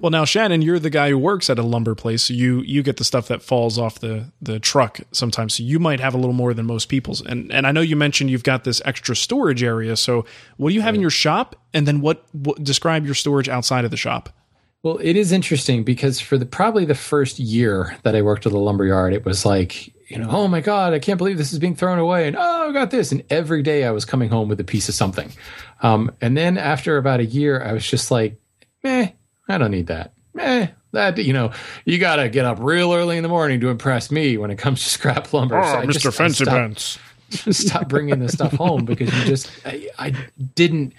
Well, 0.00 0.10
now 0.10 0.24
Shannon, 0.24 0.62
you're 0.62 0.78
the 0.78 0.90
guy 0.90 1.08
who 1.10 1.18
works 1.18 1.48
at 1.48 1.58
a 1.58 1.62
lumber 1.62 1.94
place. 1.94 2.24
So 2.24 2.34
you 2.34 2.60
you 2.62 2.82
get 2.82 2.96
the 2.96 3.04
stuff 3.04 3.28
that 3.28 3.42
falls 3.42 3.78
off 3.78 4.00
the 4.00 4.32
the 4.42 4.60
truck 4.60 5.00
sometimes. 5.12 5.54
So 5.54 5.62
you 5.62 5.78
might 5.78 6.00
have 6.00 6.14
a 6.14 6.18
little 6.18 6.34
more 6.34 6.54
than 6.54 6.66
most 6.66 6.88
people's. 6.88 7.20
And 7.20 7.50
and 7.52 7.66
I 7.66 7.72
know 7.72 7.80
you 7.80 7.96
mentioned 7.96 8.30
you've 8.30 8.42
got 8.42 8.64
this 8.64 8.82
extra 8.84 9.16
storage 9.16 9.62
area. 9.62 9.96
So 9.96 10.26
what 10.56 10.70
do 10.70 10.74
you 10.74 10.82
have 10.82 10.94
in 10.94 11.00
your 11.00 11.10
shop? 11.10 11.56
And 11.72 11.88
then 11.88 12.00
what, 12.00 12.24
what 12.32 12.62
describe 12.62 13.04
your 13.04 13.14
storage 13.14 13.48
outside 13.48 13.84
of 13.84 13.90
the 13.90 13.96
shop? 13.96 14.30
Well, 14.82 14.98
it 15.02 15.16
is 15.16 15.32
interesting 15.32 15.82
because 15.82 16.20
for 16.20 16.36
the 16.36 16.44
probably 16.44 16.84
the 16.84 16.94
first 16.94 17.38
year 17.38 17.96
that 18.02 18.14
I 18.14 18.20
worked 18.20 18.44
at 18.44 18.52
the 18.52 18.58
lumber 18.58 18.84
yard, 18.84 19.14
it 19.14 19.24
was 19.24 19.46
like, 19.46 19.93
you 20.08 20.18
know, 20.18 20.28
oh 20.30 20.48
my 20.48 20.60
God, 20.60 20.92
I 20.92 20.98
can't 20.98 21.18
believe 21.18 21.38
this 21.38 21.52
is 21.52 21.58
being 21.58 21.74
thrown 21.76 21.98
away. 21.98 22.26
And 22.28 22.36
oh, 22.36 22.68
I 22.68 22.72
got 22.72 22.90
this. 22.90 23.12
And 23.12 23.22
every 23.30 23.62
day 23.62 23.84
I 23.84 23.90
was 23.90 24.04
coming 24.04 24.28
home 24.28 24.48
with 24.48 24.60
a 24.60 24.64
piece 24.64 24.88
of 24.88 24.94
something. 24.94 25.30
Um, 25.82 26.10
and 26.20 26.36
then 26.36 26.58
after 26.58 26.96
about 26.96 27.20
a 27.20 27.24
year, 27.24 27.62
I 27.62 27.72
was 27.72 27.88
just 27.88 28.10
like, 28.10 28.40
meh, 28.82 29.08
I 29.48 29.58
don't 29.58 29.70
need 29.70 29.86
that. 29.88 30.12
Meh, 30.34 30.68
that, 30.92 31.18
you 31.18 31.32
know, 31.32 31.52
you 31.84 31.98
got 31.98 32.16
to 32.16 32.28
get 32.28 32.44
up 32.44 32.58
real 32.60 32.92
early 32.92 33.16
in 33.16 33.22
the 33.22 33.28
morning 33.28 33.60
to 33.60 33.68
impress 33.68 34.10
me 34.10 34.36
when 34.36 34.50
it 34.50 34.56
comes 34.56 34.82
to 34.84 34.90
scrap 34.98 35.32
lumber. 35.32 35.54
So 35.62 35.78
I 35.78 35.84
just- 35.94 36.04
I 36.06 36.10
stopped- 36.34 36.54
stop 37.50 37.88
bringing 37.88 38.18
this 38.20 38.32
stuff 38.32 38.52
home 38.52 38.84
because 38.84 39.12
you 39.18 39.24
just 39.24 39.50
I, 39.66 39.88
I 39.98 40.14
didn't 40.54 40.92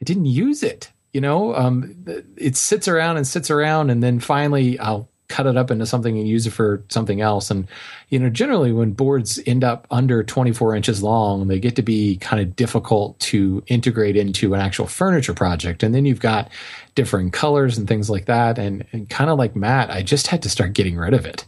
I 0.00 0.04
didn't 0.04 0.26
use 0.26 0.62
it. 0.62 0.90
You 1.12 1.20
know, 1.20 1.54
um, 1.54 2.04
it 2.36 2.56
sits 2.56 2.88
around 2.88 3.16
and 3.18 3.26
sits 3.26 3.50
around, 3.50 3.90
and 3.90 4.02
then 4.02 4.18
finally 4.18 4.78
I'll 4.78 5.08
cut 5.28 5.46
it 5.46 5.56
up 5.56 5.70
into 5.70 5.86
something 5.86 6.18
and 6.18 6.28
use 6.28 6.46
it 6.46 6.52
for 6.52 6.82
something 6.88 7.20
else. 7.20 7.50
And 7.50 7.66
you 8.10 8.18
know, 8.18 8.28
generally 8.28 8.72
when 8.72 8.92
boards 8.92 9.40
end 9.46 9.64
up 9.64 9.86
under 9.90 10.22
24 10.22 10.74
inches 10.74 11.02
long, 11.02 11.48
they 11.48 11.58
get 11.58 11.76
to 11.76 11.82
be 11.82 12.16
kind 12.18 12.42
of 12.42 12.54
difficult 12.56 13.18
to 13.20 13.62
integrate 13.66 14.16
into 14.16 14.54
an 14.54 14.60
actual 14.60 14.86
furniture 14.86 15.34
project. 15.34 15.82
And 15.82 15.94
then 15.94 16.04
you've 16.04 16.20
got 16.20 16.50
differing 16.94 17.30
colors 17.30 17.78
and 17.78 17.88
things 17.88 18.10
like 18.10 18.26
that. 18.26 18.58
And, 18.58 18.84
and 18.92 19.08
kind 19.08 19.30
of 19.30 19.38
like 19.38 19.56
Matt, 19.56 19.90
I 19.90 20.02
just 20.02 20.26
had 20.26 20.42
to 20.42 20.50
start 20.50 20.74
getting 20.74 20.96
rid 20.96 21.14
of 21.14 21.26
it. 21.26 21.44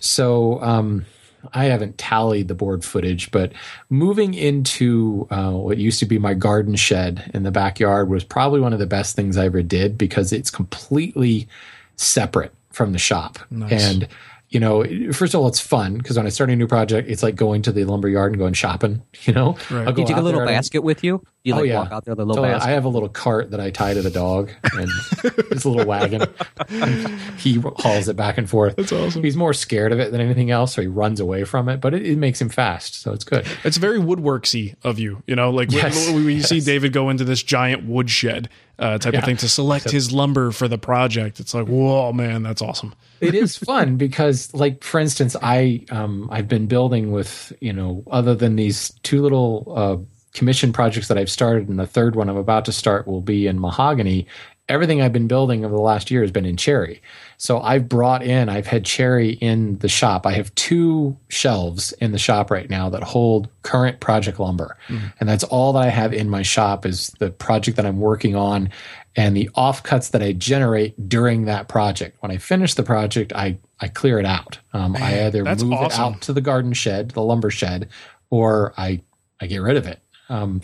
So. 0.00 0.62
Um, 0.62 1.06
I 1.54 1.64
haven't 1.64 1.96
tallied 1.96 2.48
the 2.48 2.54
board 2.54 2.84
footage, 2.84 3.30
but 3.30 3.54
moving 3.88 4.34
into 4.34 5.26
uh, 5.30 5.52
what 5.52 5.78
used 5.78 5.98
to 6.00 6.04
be 6.04 6.18
my 6.18 6.34
garden 6.34 6.76
shed 6.76 7.30
in 7.32 7.44
the 7.44 7.50
backyard 7.50 8.10
was 8.10 8.24
probably 8.24 8.60
one 8.60 8.74
of 8.74 8.78
the 8.78 8.86
best 8.86 9.16
things 9.16 9.38
I 9.38 9.46
ever 9.46 9.62
did 9.62 9.96
because 9.96 10.34
it's 10.34 10.50
completely 10.50 11.48
separate 11.96 12.52
from 12.72 12.92
the 12.92 12.98
shop. 12.98 13.38
And, 13.50 14.08
you 14.48 14.58
know, 14.60 14.84
first 15.12 15.34
of 15.34 15.40
all, 15.40 15.46
it's 15.48 15.60
fun 15.60 15.98
because 15.98 16.16
when 16.16 16.26
I 16.26 16.30
start 16.30 16.50
a 16.50 16.56
new 16.56 16.66
project, 16.66 17.08
it's 17.08 17.22
like 17.22 17.36
going 17.36 17.62
to 17.62 17.72
the 17.72 17.84
lumber 17.84 18.08
yard 18.08 18.32
and 18.32 18.38
going 18.38 18.54
shopping, 18.54 19.02
you 19.22 19.32
know? 19.32 19.56
Right. 19.70 19.86
I'll 19.88 19.98
You 19.98 20.06
take 20.06 20.16
a 20.16 20.20
little 20.20 20.40
there 20.40 20.48
and- 20.48 20.56
basket 20.56 20.82
with 20.82 21.04
you. 21.04 21.22
You 21.42 21.54
like 21.54 21.60
oh, 21.60 21.64
yeah. 21.64 21.78
walk 21.78 21.92
out 21.92 22.04
there 22.04 22.12
with 22.12 22.20
a 22.20 22.24
little 22.24 22.42
Totally. 22.42 22.54
basket. 22.58 22.68
I 22.68 22.72
have 22.72 22.84
a 22.84 22.88
little 22.90 23.08
cart 23.08 23.52
that 23.52 23.60
I 23.60 23.70
tie 23.70 23.94
to 23.94 24.02
the 24.02 24.10
dog 24.10 24.50
and 24.74 24.90
his 25.50 25.64
little 25.64 25.86
wagon. 25.86 26.22
he 27.38 27.58
hauls 27.78 28.08
it 28.08 28.16
back 28.16 28.36
and 28.36 28.48
forth. 28.48 28.76
That's 28.76 28.92
awesome. 28.92 29.24
He's 29.24 29.36
more 29.36 29.54
scared 29.54 29.92
of 29.92 30.00
it 30.00 30.12
than 30.12 30.20
anything 30.20 30.50
else, 30.50 30.74
so 30.74 30.82
he 30.82 30.86
runs 30.88 31.18
away 31.18 31.44
from 31.44 31.70
it, 31.70 31.80
but 31.80 31.94
it, 31.94 32.04
it 32.04 32.18
makes 32.18 32.40
him 32.42 32.50
fast, 32.50 33.00
so 33.00 33.12
it's 33.12 33.24
good. 33.24 33.46
It's 33.64 33.78
very 33.78 33.98
woodworksy 33.98 34.74
of 34.84 34.98
you, 34.98 35.22
you 35.26 35.34
know, 35.34 35.50
like 35.50 35.68
when- 35.70 35.78
Yes, 35.78 36.08
when 36.10 36.24
we 36.26 36.42
see 36.42 36.56
yes. 36.56 36.64
David 36.66 36.92
go 36.92 37.08
into 37.08 37.24
this 37.24 37.42
giant 37.42 37.84
woodshed 37.86 38.50
uh, 38.78 38.98
type 38.98 39.14
of 39.14 39.24
thing 39.24 39.38
to 39.38 39.48
select 39.48 39.90
his 39.90 40.12
lumber 40.12 40.50
for 40.52 40.68
the 40.68 40.78
project. 40.78 41.40
It's 41.40 41.54
like, 41.54 41.66
whoa, 41.68 42.12
man, 42.12 42.42
that's 42.42 42.60
awesome. 42.60 42.94
it 43.20 43.34
is 43.34 43.56
fun 43.70 43.96
because 43.96 44.52
like 44.54 44.82
for 44.82 44.98
instance 44.98 45.36
i 45.42 45.84
um 45.90 46.26
i've 46.32 46.48
been 46.48 46.66
building 46.66 47.12
with 47.12 47.52
you 47.60 47.70
know 47.72 48.02
other 48.10 48.34
than 48.34 48.56
these 48.56 48.90
two 49.02 49.20
little 49.20 49.70
uh 49.76 49.96
commission 50.32 50.72
projects 50.72 51.08
that 51.08 51.18
i've 51.18 51.30
started 51.30 51.68
and 51.68 51.78
the 51.78 51.86
third 51.86 52.16
one 52.16 52.28
i'm 52.28 52.36
about 52.36 52.64
to 52.64 52.72
start 52.72 53.06
will 53.06 53.20
be 53.20 53.46
in 53.46 53.60
mahogany 53.60 54.26
everything 54.68 55.02
i've 55.02 55.12
been 55.12 55.26
building 55.26 55.64
over 55.64 55.74
the 55.74 55.80
last 55.80 56.10
year 56.10 56.22
has 56.22 56.30
been 56.30 56.46
in 56.46 56.56
cherry 56.56 57.02
so 57.36 57.60
i've 57.62 57.88
brought 57.88 58.22
in 58.22 58.48
i've 58.48 58.66
had 58.66 58.84
cherry 58.84 59.30
in 59.34 59.78
the 59.78 59.88
shop 59.88 60.26
i 60.26 60.32
have 60.32 60.54
two 60.54 61.16
shelves 61.28 61.92
in 61.94 62.12
the 62.12 62.18
shop 62.18 62.50
right 62.50 62.70
now 62.70 62.88
that 62.88 63.02
hold 63.02 63.48
current 63.62 63.98
project 64.00 64.38
lumber 64.38 64.76
and 65.18 65.28
that's 65.28 65.44
all 65.44 65.72
that 65.72 65.82
i 65.82 65.88
have 65.88 66.12
in 66.12 66.28
my 66.28 66.42
shop 66.42 66.86
is 66.86 67.08
the 67.18 67.30
project 67.30 67.76
that 67.76 67.86
i'm 67.86 67.98
working 67.98 68.36
on 68.36 68.70
and 69.16 69.36
the 69.36 69.50
offcuts 69.56 70.12
that 70.12 70.22
I 70.22 70.32
generate 70.32 71.08
during 71.08 71.44
that 71.46 71.68
project. 71.68 72.16
When 72.20 72.30
I 72.30 72.36
finish 72.36 72.74
the 72.74 72.82
project, 72.82 73.32
I, 73.32 73.58
I 73.80 73.88
clear 73.88 74.18
it 74.18 74.26
out. 74.26 74.58
Um, 74.72 74.96
I 74.96 75.26
either 75.26 75.44
move 75.44 75.72
awesome. 75.72 75.84
it 75.86 75.98
out 75.98 76.20
to 76.22 76.32
the 76.32 76.40
garden 76.40 76.72
shed, 76.72 77.10
the 77.10 77.22
lumber 77.22 77.50
shed, 77.50 77.88
or 78.30 78.72
I, 78.76 79.02
I 79.40 79.46
get 79.46 79.58
rid 79.58 79.76
of 79.76 79.86
it. 79.86 80.00
Um, 80.30 80.62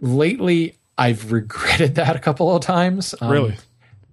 lately, 0.00 0.76
I've 0.96 1.32
regretted 1.32 1.96
that 1.96 2.16
a 2.16 2.20
couple 2.20 2.54
of 2.54 2.62
times. 2.62 3.14
um, 3.20 3.30
Really? 3.30 3.56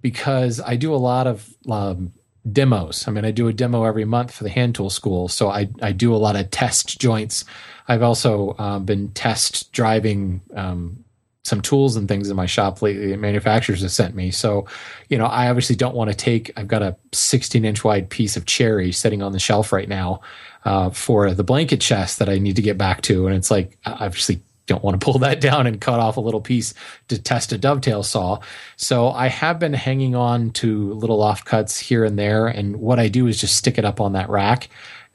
Because 0.02 0.60
I 0.60 0.76
do 0.76 0.94
a 0.94 0.96
lot 0.96 1.26
of 1.26 1.48
um, 1.70 2.12
demos. 2.50 3.08
I 3.08 3.10
mean, 3.10 3.24
I 3.24 3.30
do 3.30 3.48
a 3.48 3.52
demo 3.52 3.84
every 3.84 4.04
month 4.04 4.32
for 4.32 4.44
the 4.44 4.50
hand 4.50 4.74
tool 4.74 4.90
school. 4.90 5.28
So 5.28 5.48
I, 5.48 5.68
I 5.82 5.92
do 5.92 6.14
a 6.14 6.16
lot 6.16 6.36
of 6.36 6.50
test 6.50 7.00
joints. 7.00 7.44
I've 7.88 8.02
also 8.02 8.54
um, 8.58 8.84
been 8.84 9.08
test 9.10 9.72
driving 9.72 10.42
um, 10.54 11.04
some 11.44 11.60
tools 11.60 11.96
and 11.96 12.08
things 12.08 12.28
in 12.28 12.36
my 12.36 12.46
shop 12.46 12.82
lately 12.82 13.08
that 13.08 13.18
manufacturers 13.18 13.82
have 13.82 13.92
sent 13.92 14.14
me. 14.14 14.30
So, 14.30 14.66
you 15.08 15.16
know, 15.16 15.26
I 15.26 15.48
obviously 15.48 15.76
don't 15.76 15.94
want 15.94 16.10
to 16.10 16.16
take, 16.16 16.52
I've 16.56 16.68
got 16.68 16.82
a 16.82 16.96
16 17.12 17.64
inch 17.64 17.84
wide 17.84 18.10
piece 18.10 18.36
of 18.36 18.46
cherry 18.46 18.92
sitting 18.92 19.22
on 19.22 19.32
the 19.32 19.38
shelf 19.38 19.72
right 19.72 19.88
now 19.88 20.20
uh, 20.64 20.90
for 20.90 21.32
the 21.32 21.44
blanket 21.44 21.80
chest 21.80 22.18
that 22.18 22.28
I 22.28 22.38
need 22.38 22.56
to 22.56 22.62
get 22.62 22.76
back 22.76 23.02
to. 23.02 23.26
And 23.26 23.36
it's 23.36 23.50
like, 23.50 23.78
I 23.86 24.06
obviously 24.06 24.40
don't 24.66 24.82
want 24.82 25.00
to 25.00 25.04
pull 25.04 25.18
that 25.20 25.40
down 25.40 25.66
and 25.66 25.80
cut 25.80 26.00
off 26.00 26.16
a 26.16 26.20
little 26.20 26.40
piece 26.40 26.74
to 27.08 27.20
test 27.20 27.52
a 27.52 27.58
dovetail 27.58 28.02
saw. 28.02 28.38
So 28.76 29.10
I 29.10 29.28
have 29.28 29.58
been 29.58 29.74
hanging 29.74 30.14
on 30.14 30.50
to 30.50 30.92
little 30.94 31.18
offcuts 31.18 31.78
here 31.78 32.04
and 32.04 32.18
there. 32.18 32.46
And 32.46 32.76
what 32.76 32.98
I 32.98 33.08
do 33.08 33.26
is 33.26 33.40
just 33.40 33.56
stick 33.56 33.78
it 33.78 33.84
up 33.84 34.00
on 34.00 34.12
that 34.12 34.28
rack. 34.28 34.68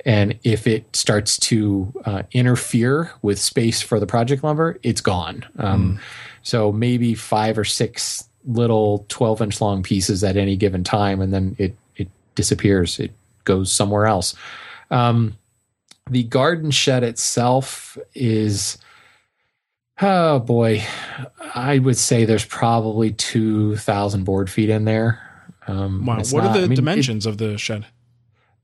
And 0.04 0.40
if 0.44 0.66
it 0.66 0.96
starts 0.96 1.38
to 1.38 1.94
uh, 2.06 2.24
interfere 2.32 3.12
with 3.22 3.40
space 3.40 3.82
for 3.82 4.00
the 4.00 4.08
project 4.08 4.44
lumber, 4.44 4.80
it's 4.82 5.02
gone. 5.02 5.46
Um, 5.60 6.00
So 6.44 6.72
maybe 6.72 7.14
five 7.14 7.58
or 7.58 7.64
six 7.64 8.28
little 8.46 9.06
12 9.10 9.42
inch 9.44 9.62
long 9.62 9.84
pieces 9.84 10.24
at 10.24 10.38
any 10.38 10.56
given 10.56 10.84
time, 10.84 11.22
and 11.22 11.32
then 11.32 11.56
it, 11.60 11.76
it 11.96 12.10
disappears. 12.36 13.00
It 13.00 13.12
goes 13.44 13.72
somewhere 13.72 14.08
else. 14.08 14.34
Um, 14.90 15.38
the 16.10 16.24
garden 16.24 16.72
shed 16.72 17.04
itself 17.04 17.98
is, 18.16 18.78
oh 20.02 20.40
boy, 20.40 20.84
I 21.56 21.80
would 21.80 21.98
say 21.98 22.26
there's 22.26 22.46
probably 22.46 23.12
2,000 23.12 24.24
board 24.24 24.50
feet 24.50 24.70
in 24.70 24.86
there. 24.86 25.20
Um, 25.68 26.06
Wow. 26.06 26.18
What 26.18 26.44
not- 26.44 26.46
are 26.46 26.54
the 26.54 26.60
I 26.60 26.62
mean, 26.64 26.72
it- 26.74 26.76
dimensions 26.76 27.26
of 27.26 27.38
the 27.38 27.58
shed? 27.58 27.86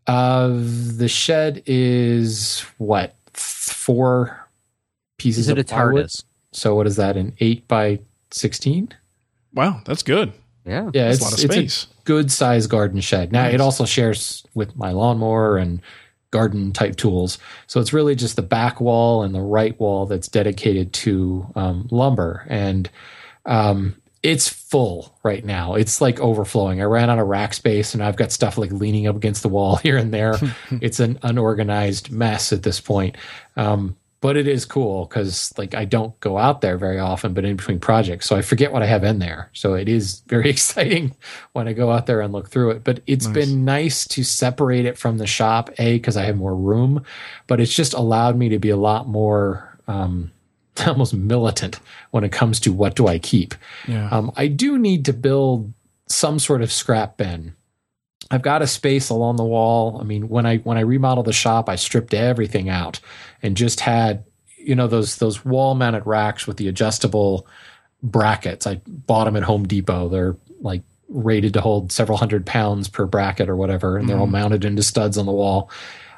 uh, 0.07 0.49
the 0.51 1.07
shed 1.09 1.61
is 1.65 2.61
what 2.77 3.15
four 3.33 4.47
pieces 5.17 5.45
Is 5.45 5.49
it 5.49 5.57
of 5.59 5.65
a 5.65 5.67
plywood? 5.67 6.05
TARDIS? 6.05 6.23
So 6.53 6.75
what 6.75 6.87
is 6.87 6.95
that? 6.95 7.17
An 7.17 7.33
eight 7.39 7.67
by 7.67 7.99
16. 8.31 8.93
Wow, 9.53 9.81
that's 9.85 10.03
good. 10.03 10.31
Yeah. 10.65 10.89
Yeah, 10.93 11.05
That's 11.09 11.17
it's 11.17 11.21
a 11.21 11.23
lot 11.25 11.33
of 11.33 11.45
it's 11.45 11.53
space. 11.55 11.87
good 12.03 12.31
size 12.31 12.67
garden 12.67 12.99
shed. 13.01 13.31
Now 13.31 13.47
it 13.47 13.61
also 13.61 13.85
shares 13.85 14.43
with 14.53 14.75
my 14.75 14.91
lawnmower 14.91 15.57
and 15.57 15.81
garden 16.31 16.71
type 16.73 16.95
tools. 16.95 17.37
So 17.67 17.79
it's 17.79 17.93
really 17.93 18.15
just 18.15 18.35
the 18.35 18.41
back 18.41 18.81
wall 18.81 19.23
and 19.23 19.33
the 19.33 19.41
right 19.41 19.79
wall 19.79 20.05
that's 20.05 20.27
dedicated 20.27 20.93
to 20.93 21.51
um, 21.55 21.87
lumber, 21.91 22.45
and 22.49 22.89
um, 23.45 23.95
it's 24.23 24.49
full 24.49 25.17
right 25.23 25.45
now. 25.45 25.75
It's 25.75 26.01
like 26.01 26.19
overflowing. 26.19 26.81
I 26.81 26.85
ran 26.85 27.09
out 27.09 27.19
of 27.19 27.27
rack 27.27 27.53
space, 27.53 27.93
and 27.93 28.03
I've 28.03 28.17
got 28.17 28.31
stuff 28.31 28.57
like 28.57 28.71
leaning 28.71 29.07
up 29.07 29.15
against 29.15 29.41
the 29.41 29.49
wall 29.49 29.75
here 29.83 29.97
and 29.97 30.13
there. 30.13 30.35
it's 30.81 30.99
an 30.99 31.19
unorganized 31.21 32.11
mess 32.11 32.51
at 32.51 32.63
this 32.63 32.81
point. 32.81 33.15
Um, 33.55 33.95
but 34.19 34.35
it 34.35 34.47
is 34.47 34.65
cool 34.65 35.05
because 35.05 35.53
like 35.57 35.75
I 35.75 35.85
don't 35.85 36.19
go 36.19 36.37
out 36.37 36.61
there 36.61 36.77
very 36.77 36.99
often, 36.99 37.33
but 37.33 37.45
in 37.45 37.55
between 37.55 37.79
projects, 37.79 38.25
so 38.27 38.35
I 38.35 38.41
forget 38.41 38.71
what 38.71 38.81
I 38.81 38.87
have 38.87 39.03
in 39.03 39.19
there. 39.19 39.49
So 39.53 39.75
it 39.75 39.87
is 39.87 40.21
very 40.27 40.49
exciting 40.57 41.15
when 41.53 41.67
I 41.67 41.73
go 41.73 41.91
out 41.91 42.07
there 42.07 42.21
and 42.21 42.33
look 42.33 42.49
through 42.49 42.71
it. 42.71 42.83
But 42.83 43.01
it's 43.05 43.27
been 43.27 43.65
nice 43.65 44.07
to 44.09 44.23
separate 44.23 44.85
it 44.85 44.97
from 44.97 45.17
the 45.17 45.27
shop, 45.27 45.69
a 45.77 45.93
because 45.93 46.17
I 46.17 46.23
have 46.23 46.37
more 46.37 46.55
room, 46.55 47.03
but 47.45 47.59
it's 47.59 47.73
just 47.73 47.93
allowed 47.93 48.37
me 48.37 48.49
to 48.49 48.59
be 48.59 48.69
a 48.69 48.77
lot 48.77 49.07
more 49.07 49.77
um, 49.87 50.31
almost 50.87 51.13
militant 51.13 51.79
when 52.11 52.23
it 52.23 52.31
comes 52.31 52.59
to 52.61 52.73
what 52.73 52.95
do 52.95 53.07
I 53.07 53.19
keep. 53.19 53.55
Yeah. 53.87 54.09
Um, 54.09 54.31
I 54.35 54.47
do 54.47 54.77
need 54.77 55.05
to 55.05 55.13
build 55.13 55.73
some 56.07 56.39
sort 56.39 56.61
of 56.61 56.71
scrap 56.71 57.17
bin. 57.17 57.53
I've 58.29 58.41
got 58.41 58.61
a 58.61 58.67
space 58.67 59.09
along 59.09 59.37
the 59.37 59.45
wall. 59.45 59.99
I 59.99 60.03
mean, 60.03 60.27
when 60.29 60.45
I 60.45 60.57
when 60.57 60.77
I 60.77 60.81
remodeled 60.81 61.27
the 61.27 61.33
shop, 61.33 61.69
I 61.69 61.75
stripped 61.75 62.13
everything 62.13 62.69
out 62.69 62.99
and 63.41 63.55
just 63.55 63.79
had 63.79 64.25
you 64.57 64.75
know 64.75 64.87
those 64.87 65.17
those 65.17 65.45
wall 65.45 65.75
mounted 65.75 66.05
racks 66.05 66.45
with 66.45 66.57
the 66.57 66.67
adjustable 66.67 67.47
brackets. 68.03 68.67
I 68.67 68.81
bought 68.85 69.25
them 69.25 69.35
at 69.35 69.43
Home 69.43 69.67
Depot. 69.67 70.09
They're 70.09 70.35
like 70.59 70.81
rated 71.09 71.53
to 71.53 71.61
hold 71.61 71.91
several 71.91 72.17
hundred 72.17 72.45
pounds 72.45 72.89
per 72.89 73.05
bracket 73.05 73.49
or 73.49 73.55
whatever, 73.55 73.97
and 73.97 74.09
they're 74.09 74.17
all 74.17 74.27
mounted 74.27 74.65
into 74.65 74.83
studs 74.83 75.17
on 75.17 75.25
the 75.25 75.31
wall. 75.31 75.69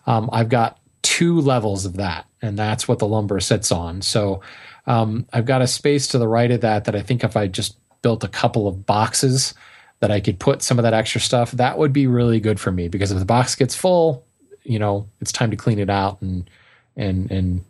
Um, 0.07 0.29
I've 0.33 0.49
got 0.49 0.79
two 1.03 1.39
levels 1.41 1.85
of 1.85 1.97
that, 1.97 2.25
and 2.41 2.57
that's 2.57 2.87
what 2.87 2.99
the 2.99 3.07
lumber 3.07 3.39
sits 3.39 3.71
on. 3.71 4.01
So 4.01 4.41
um, 4.87 5.27
I've 5.31 5.45
got 5.45 5.61
a 5.61 5.67
space 5.67 6.07
to 6.07 6.17
the 6.17 6.27
right 6.27 6.49
of 6.49 6.61
that 6.61 6.85
that 6.85 6.95
I 6.95 7.01
think 7.01 7.23
if 7.23 7.37
I 7.37 7.47
just 7.47 7.77
built 8.01 8.23
a 8.23 8.29
couple 8.29 8.67
of 8.67 8.85
boxes 8.85 9.53
that 9.99 10.11
I 10.11 10.19
could 10.19 10.39
put 10.39 10.61
some 10.61 10.79
of 10.79 10.83
that 10.83 10.93
extra 10.93 11.19
stuff, 11.19 11.51
that 11.51 11.77
would 11.77 11.93
be 11.93 12.07
really 12.07 12.39
good 12.39 12.59
for 12.59 12.71
me 12.71 12.87
because 12.87 13.11
if 13.11 13.19
the 13.19 13.25
box 13.25 13.55
gets 13.55 13.75
full, 13.75 14.25
you 14.63 14.79
know, 14.79 15.07
it's 15.19 15.31
time 15.31 15.51
to 15.51 15.57
clean 15.57 15.79
it 15.79 15.89
out 15.89 16.21
and 16.21 16.49
and 16.95 17.29
and 17.31 17.63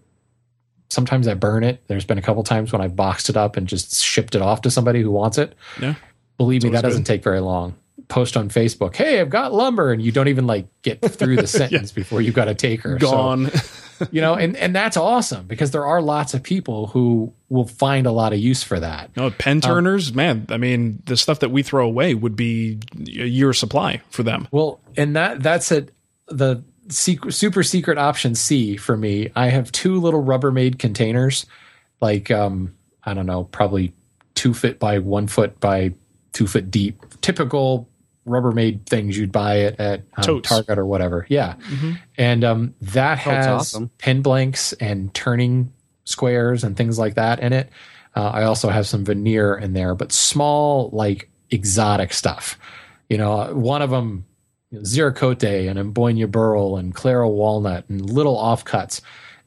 sometimes 0.90 1.28
I 1.28 1.34
burn 1.36 1.64
it. 1.64 1.82
There's 1.88 2.06
been 2.06 2.18
a 2.18 2.22
couple 2.22 2.44
times 2.44 2.72
when 2.72 2.82
I've 2.82 2.96
boxed 2.96 3.30
it 3.30 3.38
up 3.38 3.58
and 3.58 3.68
just 3.68 4.04
shipped 4.04 4.36
it 4.36 4.42
off 4.42 4.62
to 4.62 4.72
somebody 4.72 5.02
who 5.02 5.12
wants 5.12 5.38
it. 5.38 5.56
Yeah. 5.82 5.96
Believe 6.38 6.64
me, 6.64 6.70
that 6.70 6.82
doesn't 6.82 7.04
take 7.04 7.24
very 7.24 7.40
long. 7.40 7.76
Post 8.08 8.38
on 8.38 8.50
Facebook, 8.50 8.96
hey, 8.96 9.20
I've 9.20 9.30
got 9.30 9.54
lumber, 9.54 9.92
and 9.92 10.02
you 10.02 10.12
don't 10.12 10.30
even 10.30 10.48
like 10.48 10.68
get 10.82 11.02
through 11.02 11.36
the 11.36 11.48
sentence 11.48 11.92
before 11.92 12.22
you've 12.22 12.34
got 12.34 12.48
a 12.48 12.56
taker. 12.56 12.98
So, 13.00 13.12
Gone. 13.12 13.52
You 14.12 14.22
know, 14.22 14.36
and 14.36 14.56
and 14.58 14.76
that's 14.76 14.98
awesome 14.98 15.48
because 15.48 15.72
there 15.72 15.86
are 15.86 16.02
lots 16.02 16.34
of 16.34 16.44
people 16.44 16.88
who 16.88 17.34
will 17.50 17.68
find 17.68 18.08
a 18.08 18.12
lot 18.12 18.34
of 18.34 18.40
use 18.40 18.64
for 18.64 18.80
that. 18.80 19.16
No, 19.16 19.32
pen 19.32 19.62
turners, 19.62 20.14
man. 20.14 20.46
I 20.50 20.58
mean, 20.58 21.02
the 21.06 21.18
stuff 21.18 21.40
that 21.40 21.50
we 21.50 21.64
throw 21.64 21.86
away 21.86 22.14
would 22.16 22.36
be 22.36 22.80
a 22.98 23.26
year 23.26 23.54
supply 23.54 24.02
for 24.10 24.24
them. 24.24 24.48
Well, 24.52 24.80
and 24.98 25.16
that 25.16 25.42
that's 25.42 25.72
it. 25.72 25.94
The 26.28 26.64
secret, 26.90 27.34
super 27.34 27.64
secret 27.64 27.98
option 27.98 28.36
C 28.36 28.78
for 28.78 28.98
me. 28.98 29.32
I 29.36 29.48
have 29.48 29.72
two 29.72 30.00
little 30.00 30.24
Rubbermaid 30.24 30.80
containers, 30.80 31.46
like 32.02 32.32
um, 32.32 32.76
I 33.04 33.14
don't 33.14 33.26
know, 33.26 33.46
probably 33.46 33.94
two 34.36 34.54
foot 34.54 34.80
by 34.80 35.00
one 35.00 35.28
foot 35.28 35.60
by 35.60 35.94
two 36.32 36.48
foot 36.48 36.72
deep. 36.72 37.04
Typical 37.22 37.88
Rubbermaid 38.30 38.86
things 38.86 39.18
you'd 39.18 39.32
buy 39.32 39.62
at 39.62 39.80
at 39.80 40.04
um, 40.18 40.42
Target 40.42 40.78
or 40.78 40.86
whatever. 40.86 41.26
Yeah, 41.30 41.56
and 42.18 42.44
um, 42.44 42.76
that 42.82 43.18
has 43.20 43.48
awesome. 43.48 43.90
pin 43.98 44.22
blanks 44.22 44.74
and 44.74 45.14
turning 45.14 45.74
squares 46.06 46.64
and 46.64 46.76
things 46.76 46.98
like 46.98 47.16
that 47.16 47.40
in 47.40 47.54
it. 47.54 47.70
Uh, 48.16 48.30
I 48.30 48.44
also 48.44 48.70
have 48.70 48.88
some 48.88 49.06
veneer 49.06 49.56
in 49.56 49.74
there, 49.74 49.96
but 49.96 50.12
small, 50.12 50.90
like 50.92 51.30
exotic 51.52 52.14
stuff. 52.14 52.58
You 53.10 53.18
know, 53.18 53.54
one 53.54 53.82
of 53.82 53.90
them, 53.90 54.26
Ziricote 54.74 55.70
and 55.70 55.80
Amboina 55.80 56.30
Burl 56.30 56.78
and 56.78 56.94
Claro 56.94 57.30
Walnut 57.30 57.88
and 57.90 58.10
little 58.10 58.38
offcuts. 58.38 59.02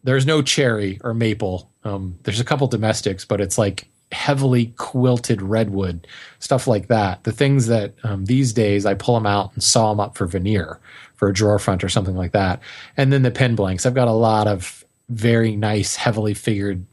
There's 0.05 0.27
no 0.27 0.43
cherry 0.43 1.01
or 1.05 1.15
maple. 1.15 1.71
Um, 1.85 2.19
there's 2.23 2.41
a 2.41 2.45
couple 2.45 2.67
domestics, 2.67 3.25
but 3.25 3.41
it's 3.41 3.59
like 3.59 3.89
heavily 4.13 4.67
quilted 4.77 5.43
redwood, 5.43 6.07
stuff 6.39 6.67
like 6.67 6.89
that. 6.89 7.25
The 7.25 7.33
things 7.33 7.67
that 7.67 7.95
um, 8.05 8.27
these 8.27 8.53
days 8.53 8.87
I 8.87 8.95
pull 8.95 9.15
them 9.15 9.27
out 9.27 9.53
and 9.55 9.63
saw 9.63 9.91
them 9.91 10.01
up 10.01 10.17
for 10.17 10.27
veneer 10.27 10.79
for 11.17 11.29
a 11.29 11.33
drawer 11.33 11.59
front 11.59 11.85
or 11.85 11.89
something 11.89 12.17
like 12.17 12.33
that. 12.33 12.61
And 12.97 13.13
then 13.13 13.23
the 13.23 13.31
pen 13.31 13.55
blanks. 13.55 13.87
I've 13.87 13.95
got 13.95 14.09
a 14.09 14.13
lot 14.13 14.47
of 14.47 14.85
very 15.09 15.57
nice, 15.57 15.97
heavily 15.97 16.35
figured 16.35 16.85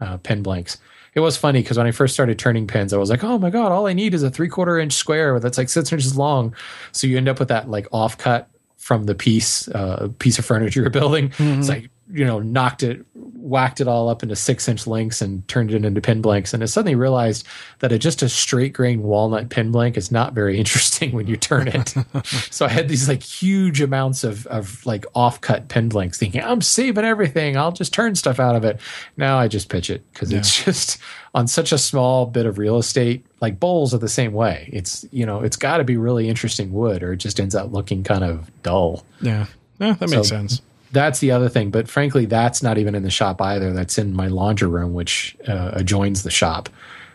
uh, 0.00 0.18
pen 0.18 0.42
blanks. 0.42 0.78
It 1.14 1.20
was 1.20 1.36
funny 1.36 1.62
because 1.62 1.78
when 1.78 1.86
I 1.86 1.90
first 1.90 2.14
started 2.14 2.38
turning 2.38 2.66
pins, 2.66 2.92
I 2.92 2.96
was 2.98 3.10
like, 3.10 3.24
"Oh 3.24 3.38
my 3.38 3.50
god, 3.50 3.72
all 3.72 3.86
I 3.86 3.92
need 3.92 4.14
is 4.14 4.22
a 4.22 4.30
three 4.30 4.48
quarter 4.48 4.78
inch 4.78 4.92
square 4.92 5.40
that's 5.40 5.58
like 5.58 5.68
six 5.68 5.92
inches 5.92 6.16
long." 6.16 6.54
So 6.92 7.06
you 7.06 7.16
end 7.16 7.28
up 7.28 7.38
with 7.38 7.48
that 7.48 7.68
like 7.68 7.88
offcut 7.90 8.46
from 8.76 9.06
the 9.06 9.14
piece 9.14 9.68
uh, 9.68 10.08
piece 10.18 10.38
of 10.38 10.44
furniture 10.44 10.80
you're 10.80 10.90
building. 10.90 11.32
It's 11.58 11.68
like 11.68 11.90
you 12.12 12.24
know 12.24 12.38
knocked 12.40 12.82
it, 12.82 13.04
whacked 13.48 13.80
it 13.80 13.88
all 13.88 14.08
up 14.08 14.22
into 14.22 14.36
six 14.36 14.68
inch 14.68 14.86
lengths 14.86 15.20
and 15.22 15.46
turned 15.48 15.70
it 15.72 15.84
into 15.84 16.00
pin 16.00 16.20
blanks. 16.20 16.52
And 16.54 16.62
I 16.62 16.66
suddenly 16.66 16.94
realized 16.94 17.46
that 17.78 17.90
a, 17.92 17.98
just 17.98 18.22
a 18.22 18.28
straight 18.28 18.72
grain 18.72 19.02
walnut 19.02 19.48
pin 19.48 19.72
blank 19.72 19.96
is 19.96 20.12
not 20.12 20.34
very 20.34 20.58
interesting 20.60 21.12
when 21.12 21.26
you 21.26 21.36
turn 21.36 21.68
it. 21.68 21.94
so 22.50 22.66
I 22.66 22.68
had 22.68 22.88
these 22.88 23.08
like 23.08 23.22
huge 23.22 23.80
amounts 23.80 24.24
of 24.24 24.46
of 24.48 24.84
like 24.86 25.06
offcut 25.16 25.68
pin 25.68 25.88
blanks, 25.88 26.18
thinking 26.18 26.42
I'm 26.42 26.60
saving 26.62 27.04
everything. 27.04 27.56
I'll 27.56 27.72
just 27.72 27.92
turn 27.92 28.14
stuff 28.14 28.38
out 28.38 28.54
of 28.56 28.64
it. 28.64 28.80
Now 29.16 29.38
I 29.38 29.48
just 29.48 29.68
pitch 29.68 29.90
it 29.90 30.02
because 30.12 30.32
it's 30.32 30.64
just 30.64 30.98
on 31.34 31.46
such 31.46 31.72
a 31.72 31.78
small 31.78 32.26
bit 32.26 32.46
of 32.46 32.58
real 32.58 32.78
estate. 32.78 33.24
Like 33.40 33.58
bowls 33.60 33.94
are 33.94 33.98
the 33.98 34.08
same 34.08 34.32
way. 34.32 34.68
It's 34.72 35.06
you 35.10 35.24
know 35.24 35.40
it's 35.40 35.56
got 35.56 35.78
to 35.78 35.84
be 35.84 35.96
really 35.96 36.28
interesting 36.28 36.72
wood, 36.72 37.02
or 37.02 37.12
it 37.14 37.18
just 37.18 37.40
ends 37.40 37.54
up 37.54 37.72
looking 37.72 38.02
kind 38.04 38.24
of 38.24 38.50
dull. 38.62 39.04
Yeah. 39.20 39.46
Yeah, 39.80 39.92
that 39.94 40.10
makes 40.10 40.12
So- 40.12 40.22
sense. 40.36 40.60
That's 40.92 41.18
the 41.20 41.30
other 41.32 41.48
thing. 41.48 41.70
But 41.70 41.88
frankly, 41.88 42.26
that's 42.26 42.62
not 42.62 42.78
even 42.78 42.94
in 42.94 43.02
the 43.02 43.10
shop 43.10 43.40
either. 43.42 43.72
That's 43.72 43.98
in 43.98 44.14
my 44.14 44.28
laundry 44.28 44.68
room, 44.68 44.94
which 44.94 45.36
uh, 45.46 45.70
adjoins 45.74 46.22
the 46.22 46.30
shop. 46.30 46.68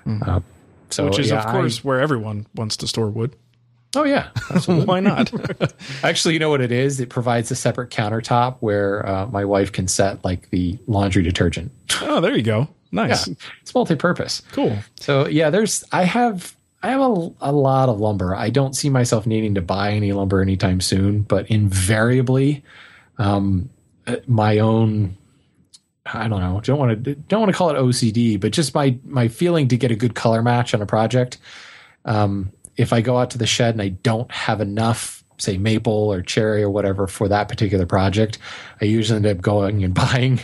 Uh, 0.06 0.40
so 0.90 1.04
Mm-hmm. 1.04 1.10
Which 1.10 1.20
is, 1.20 1.30
yeah, 1.32 1.40
of 1.40 1.48
I- 1.48 1.52
course, 1.52 1.84
where 1.84 2.00
everyone 2.00 2.46
wants 2.56 2.78
to 2.78 2.88
store 2.88 3.10
wood. 3.10 3.36
oh 3.96 4.04
yeah, 4.04 4.30
Why 4.68 5.00
not? 5.00 5.32
Actually, 6.04 6.34
you 6.36 6.40
know 6.40 6.50
what 6.50 6.62
it 6.62 6.72
is? 6.72 7.00
It 7.00 7.10
provides 7.10 7.50
a 7.52 7.56
separate 7.56 7.90
countertop 7.90 8.58
where 8.60 9.04
uh, 9.08 9.26
my 9.28 9.46
wife 9.46 9.72
can 9.72 9.88
set 9.88 10.24
like 10.24 10.50
the 10.52 10.78
laundry 10.88 11.24
detergent. 11.24 11.72
oh, 12.02 12.20
there 12.22 12.36
you 12.36 12.44
go. 12.44 12.68
Yeah, 12.94 13.08
Nice. 13.08 13.28
it's 13.64 13.74
multi-purpose. 13.74 14.44
Cool. 14.52 14.78
So 15.00 15.26
yeah, 15.28 15.50
there's 15.50 15.84
I 15.92 16.04
have 16.04 16.56
I 16.84 16.90
have 16.92 17.02
a, 17.02 17.32
a 17.42 17.52
lot 17.52 17.90
of 17.90 18.00
lumber. 18.00 18.36
I 18.36 18.52
don't 18.52 18.76
see 18.76 18.88
myself 18.92 19.26
needing 19.26 19.56
to 19.56 19.62
buy 19.64 19.94
any 19.94 20.12
lumber 20.12 20.44
anytime 20.44 20.80
soon, 20.80 21.24
but 21.24 21.50
invariably, 21.50 22.64
um, 23.18 23.70
my 24.28 24.60
own. 24.60 25.18
I 26.06 26.28
don't 26.28 26.42
know. 26.42 26.60
Don't 26.62 26.78
want 26.80 27.04
to 27.06 27.16
don't 27.16 27.40
want 27.40 27.52
to 27.52 27.58
call 27.58 27.70
it 27.70 27.76
OCD, 27.76 28.40
but 28.40 28.52
just 28.52 28.76
my 28.76 28.98
my 29.06 29.28
feeling 29.30 29.70
to 29.70 29.78
get 29.78 29.90
a 29.92 29.96
good 29.96 30.16
color 30.16 30.42
match 30.42 30.74
on 30.74 30.82
a 30.82 30.86
project. 30.86 31.38
Um, 32.06 32.52
if 32.76 32.92
I 32.92 33.00
go 33.02 33.18
out 33.18 33.30
to 33.32 33.38
the 33.38 33.46
shed 33.48 33.76
and 33.76 33.82
I 33.82 33.90
don't 33.90 34.30
have 34.32 34.60
enough, 34.60 35.24
say 35.38 35.58
maple 35.58 35.94
or 36.12 36.22
cherry 36.22 36.62
or 36.64 36.70
whatever 36.70 37.08
for 37.08 37.30
that 37.30 37.48
particular 37.48 37.86
project, 37.86 38.38
I 38.82 38.86
usually 38.86 39.16
end 39.18 39.26
up 39.28 39.40
going 39.42 39.84
and 39.84 39.94
buying 40.06 40.42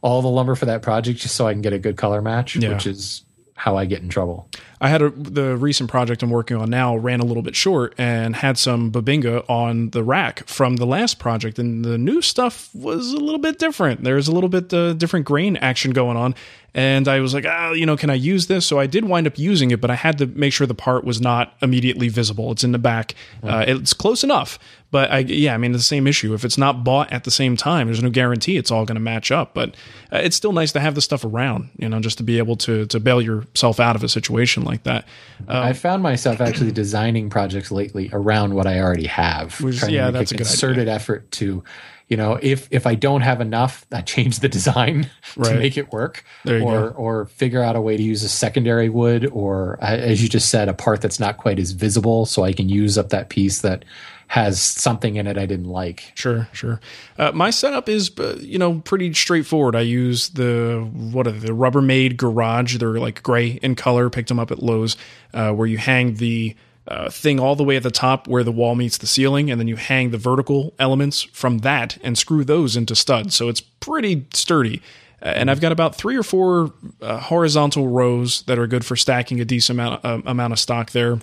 all 0.00 0.22
the 0.22 0.28
lumber 0.28 0.54
for 0.54 0.64
that 0.66 0.80
project 0.82 1.20
just 1.20 1.36
so 1.36 1.46
I 1.46 1.52
can 1.52 1.60
get 1.62 1.72
a 1.74 1.78
good 1.78 1.96
color 1.98 2.22
match, 2.22 2.56
Yeah. 2.56 2.70
which 2.70 2.86
is 2.86 3.24
how 3.56 3.76
I 3.76 3.84
get 3.84 4.00
in 4.02 4.08
trouble. 4.08 4.48
I 4.80 4.88
had 4.88 5.02
a, 5.02 5.10
the 5.10 5.56
recent 5.56 5.90
project 5.90 6.22
I'm 6.22 6.30
working 6.30 6.56
on 6.56 6.70
now 6.70 6.96
ran 6.96 7.20
a 7.20 7.24
little 7.24 7.42
bit 7.42 7.56
short 7.56 7.94
and 7.98 8.36
had 8.36 8.58
some 8.58 8.90
bubinga 8.92 9.48
on 9.48 9.90
the 9.90 10.02
rack 10.02 10.46
from 10.46 10.76
the 10.76 10.86
last 10.86 11.18
project, 11.18 11.58
and 11.58 11.84
the 11.84 11.98
new 11.98 12.22
stuff 12.22 12.70
was 12.74 13.12
a 13.12 13.18
little 13.18 13.40
bit 13.40 13.58
different. 13.58 14.04
There's 14.04 14.28
a 14.28 14.32
little 14.32 14.48
bit 14.48 14.72
uh, 14.72 14.92
different 14.92 15.26
grain 15.26 15.56
action 15.56 15.92
going 15.92 16.16
on, 16.16 16.34
and 16.74 17.08
I 17.08 17.20
was 17.20 17.34
like, 17.34 17.44
ah, 17.46 17.72
you 17.72 17.86
know, 17.86 17.96
can 17.96 18.10
I 18.10 18.14
use 18.14 18.46
this? 18.46 18.66
So 18.66 18.78
I 18.78 18.86
did 18.86 19.04
wind 19.04 19.26
up 19.26 19.38
using 19.38 19.70
it, 19.70 19.80
but 19.80 19.90
I 19.90 19.94
had 19.94 20.18
to 20.18 20.26
make 20.26 20.52
sure 20.52 20.66
the 20.66 20.74
part 20.74 21.02
was 21.02 21.20
not 21.20 21.54
immediately 21.62 22.08
visible. 22.08 22.52
It's 22.52 22.62
in 22.62 22.72
the 22.72 22.78
back. 22.78 23.14
Uh, 23.42 23.64
it's 23.66 23.92
close 23.92 24.22
enough, 24.22 24.58
but 24.90 25.10
I, 25.10 25.18
yeah, 25.18 25.54
I 25.54 25.58
mean, 25.58 25.74
it's 25.74 25.80
the 25.80 25.84
same 25.84 26.06
issue. 26.06 26.34
If 26.34 26.44
it's 26.44 26.58
not 26.58 26.84
bought 26.84 27.12
at 27.12 27.24
the 27.24 27.30
same 27.30 27.56
time, 27.56 27.88
there's 27.88 28.02
no 28.02 28.10
guarantee 28.10 28.58
it's 28.58 28.70
all 28.70 28.84
going 28.84 28.96
to 28.96 29.00
match 29.00 29.32
up. 29.32 29.54
But 29.54 29.70
uh, 30.12 30.18
it's 30.18 30.36
still 30.36 30.52
nice 30.52 30.72
to 30.72 30.80
have 30.80 30.94
the 30.94 31.00
stuff 31.00 31.24
around, 31.24 31.70
you 31.78 31.88
know, 31.88 32.00
just 32.00 32.18
to 32.18 32.22
be 32.22 32.38
able 32.38 32.56
to 32.56 32.86
to 32.86 33.00
bail 33.00 33.20
yourself 33.20 33.80
out 33.80 33.96
of 33.96 34.04
a 34.04 34.08
situation 34.08 34.62
like 34.68 34.84
that. 34.84 35.06
Um, 35.48 35.56
I 35.64 35.72
found 35.72 36.02
myself 36.02 36.40
actually 36.40 36.72
designing 36.72 37.30
projects 37.30 37.70
lately 37.70 38.10
around 38.12 38.54
what 38.54 38.66
I 38.66 38.80
already 38.80 39.06
have. 39.06 39.60
Which- 39.60 39.78
trying 39.78 39.90
to 39.90 39.96
yeah, 39.96 40.04
make 40.10 40.14
that's 40.14 40.32
a 40.32 40.34
idea. 40.36 40.46
concerted 40.46 40.88
effort 40.88 41.30
to, 41.32 41.64
you 42.08 42.16
know, 42.16 42.38
if 42.40 42.68
if 42.70 42.86
I 42.86 42.94
don't 42.94 43.20
have 43.22 43.40
enough, 43.40 43.84
I 43.92 44.00
change 44.02 44.40
the 44.40 44.48
design 44.48 45.10
Right. 45.36 45.52
to 45.52 45.58
make 45.58 45.76
it 45.76 45.92
work, 45.92 46.24
or 46.46 46.58
go. 46.58 46.94
or 46.96 47.26
figure 47.26 47.62
out 47.62 47.76
a 47.76 47.80
way 47.80 47.96
to 47.96 48.02
use 48.02 48.22
a 48.22 48.28
secondary 48.28 48.88
wood, 48.88 49.26
or 49.32 49.78
as 49.82 50.22
you 50.22 50.28
just 50.28 50.48
said, 50.48 50.68
a 50.68 50.74
part 50.74 51.00
that's 51.02 51.20
not 51.20 51.36
quite 51.38 51.58
as 51.58 51.72
visible, 51.72 52.24
so 52.26 52.44
I 52.44 52.52
can 52.52 52.68
use 52.68 52.96
up 52.96 53.10
that 53.10 53.28
piece 53.28 53.60
that 53.60 53.84
has 54.28 54.60
something 54.60 55.16
in 55.16 55.26
it 55.26 55.38
I 55.38 55.46
didn't 55.46 55.70
like. 55.70 56.12
Sure, 56.14 56.48
sure. 56.52 56.80
Uh, 57.18 57.32
my 57.32 57.48
setup 57.48 57.88
is, 57.88 58.10
uh, 58.18 58.36
you 58.40 58.58
know, 58.58 58.80
pretty 58.80 59.12
straightforward. 59.14 59.74
I 59.74 59.80
use 59.80 60.28
the 60.30 60.86
what 60.92 61.26
are 61.26 61.32
the 61.32 61.48
Rubbermaid 61.48 62.16
Garage. 62.18 62.76
They're 62.76 62.98
like 63.00 63.22
gray 63.22 63.58
in 63.62 63.74
color. 63.74 64.10
Picked 64.10 64.28
them 64.28 64.38
up 64.38 64.50
at 64.50 64.62
Lowe's, 64.62 64.96
uh, 65.32 65.52
where 65.52 65.66
you 65.66 65.78
hang 65.78 66.14
the 66.14 66.54
uh, 66.86 67.08
thing 67.10 67.40
all 67.40 67.56
the 67.56 67.64
way 67.64 67.76
at 67.76 67.82
the 67.82 67.90
top 67.90 68.28
where 68.28 68.44
the 68.44 68.52
wall 68.52 68.74
meets 68.74 68.98
the 68.98 69.06
ceiling, 69.06 69.50
and 69.50 69.58
then 69.58 69.66
you 69.66 69.76
hang 69.76 70.10
the 70.10 70.18
vertical 70.18 70.74
elements 70.78 71.22
from 71.22 71.58
that 71.58 71.96
and 72.02 72.18
screw 72.18 72.44
those 72.44 72.76
into 72.76 72.94
studs. 72.94 73.34
So 73.34 73.48
it's 73.48 73.60
pretty 73.60 74.26
sturdy. 74.34 74.82
Uh, 75.22 75.26
and 75.28 75.50
I've 75.50 75.60
got 75.60 75.72
about 75.72 75.94
three 75.94 76.16
or 76.16 76.22
four 76.22 76.72
uh, 77.00 77.18
horizontal 77.18 77.88
rows 77.88 78.42
that 78.42 78.58
are 78.58 78.66
good 78.66 78.84
for 78.84 78.94
stacking 78.94 79.40
a 79.40 79.44
decent 79.46 79.78
amount 79.78 80.04
uh, 80.04 80.20
amount 80.26 80.52
of 80.52 80.58
stock 80.58 80.90
there. 80.90 81.18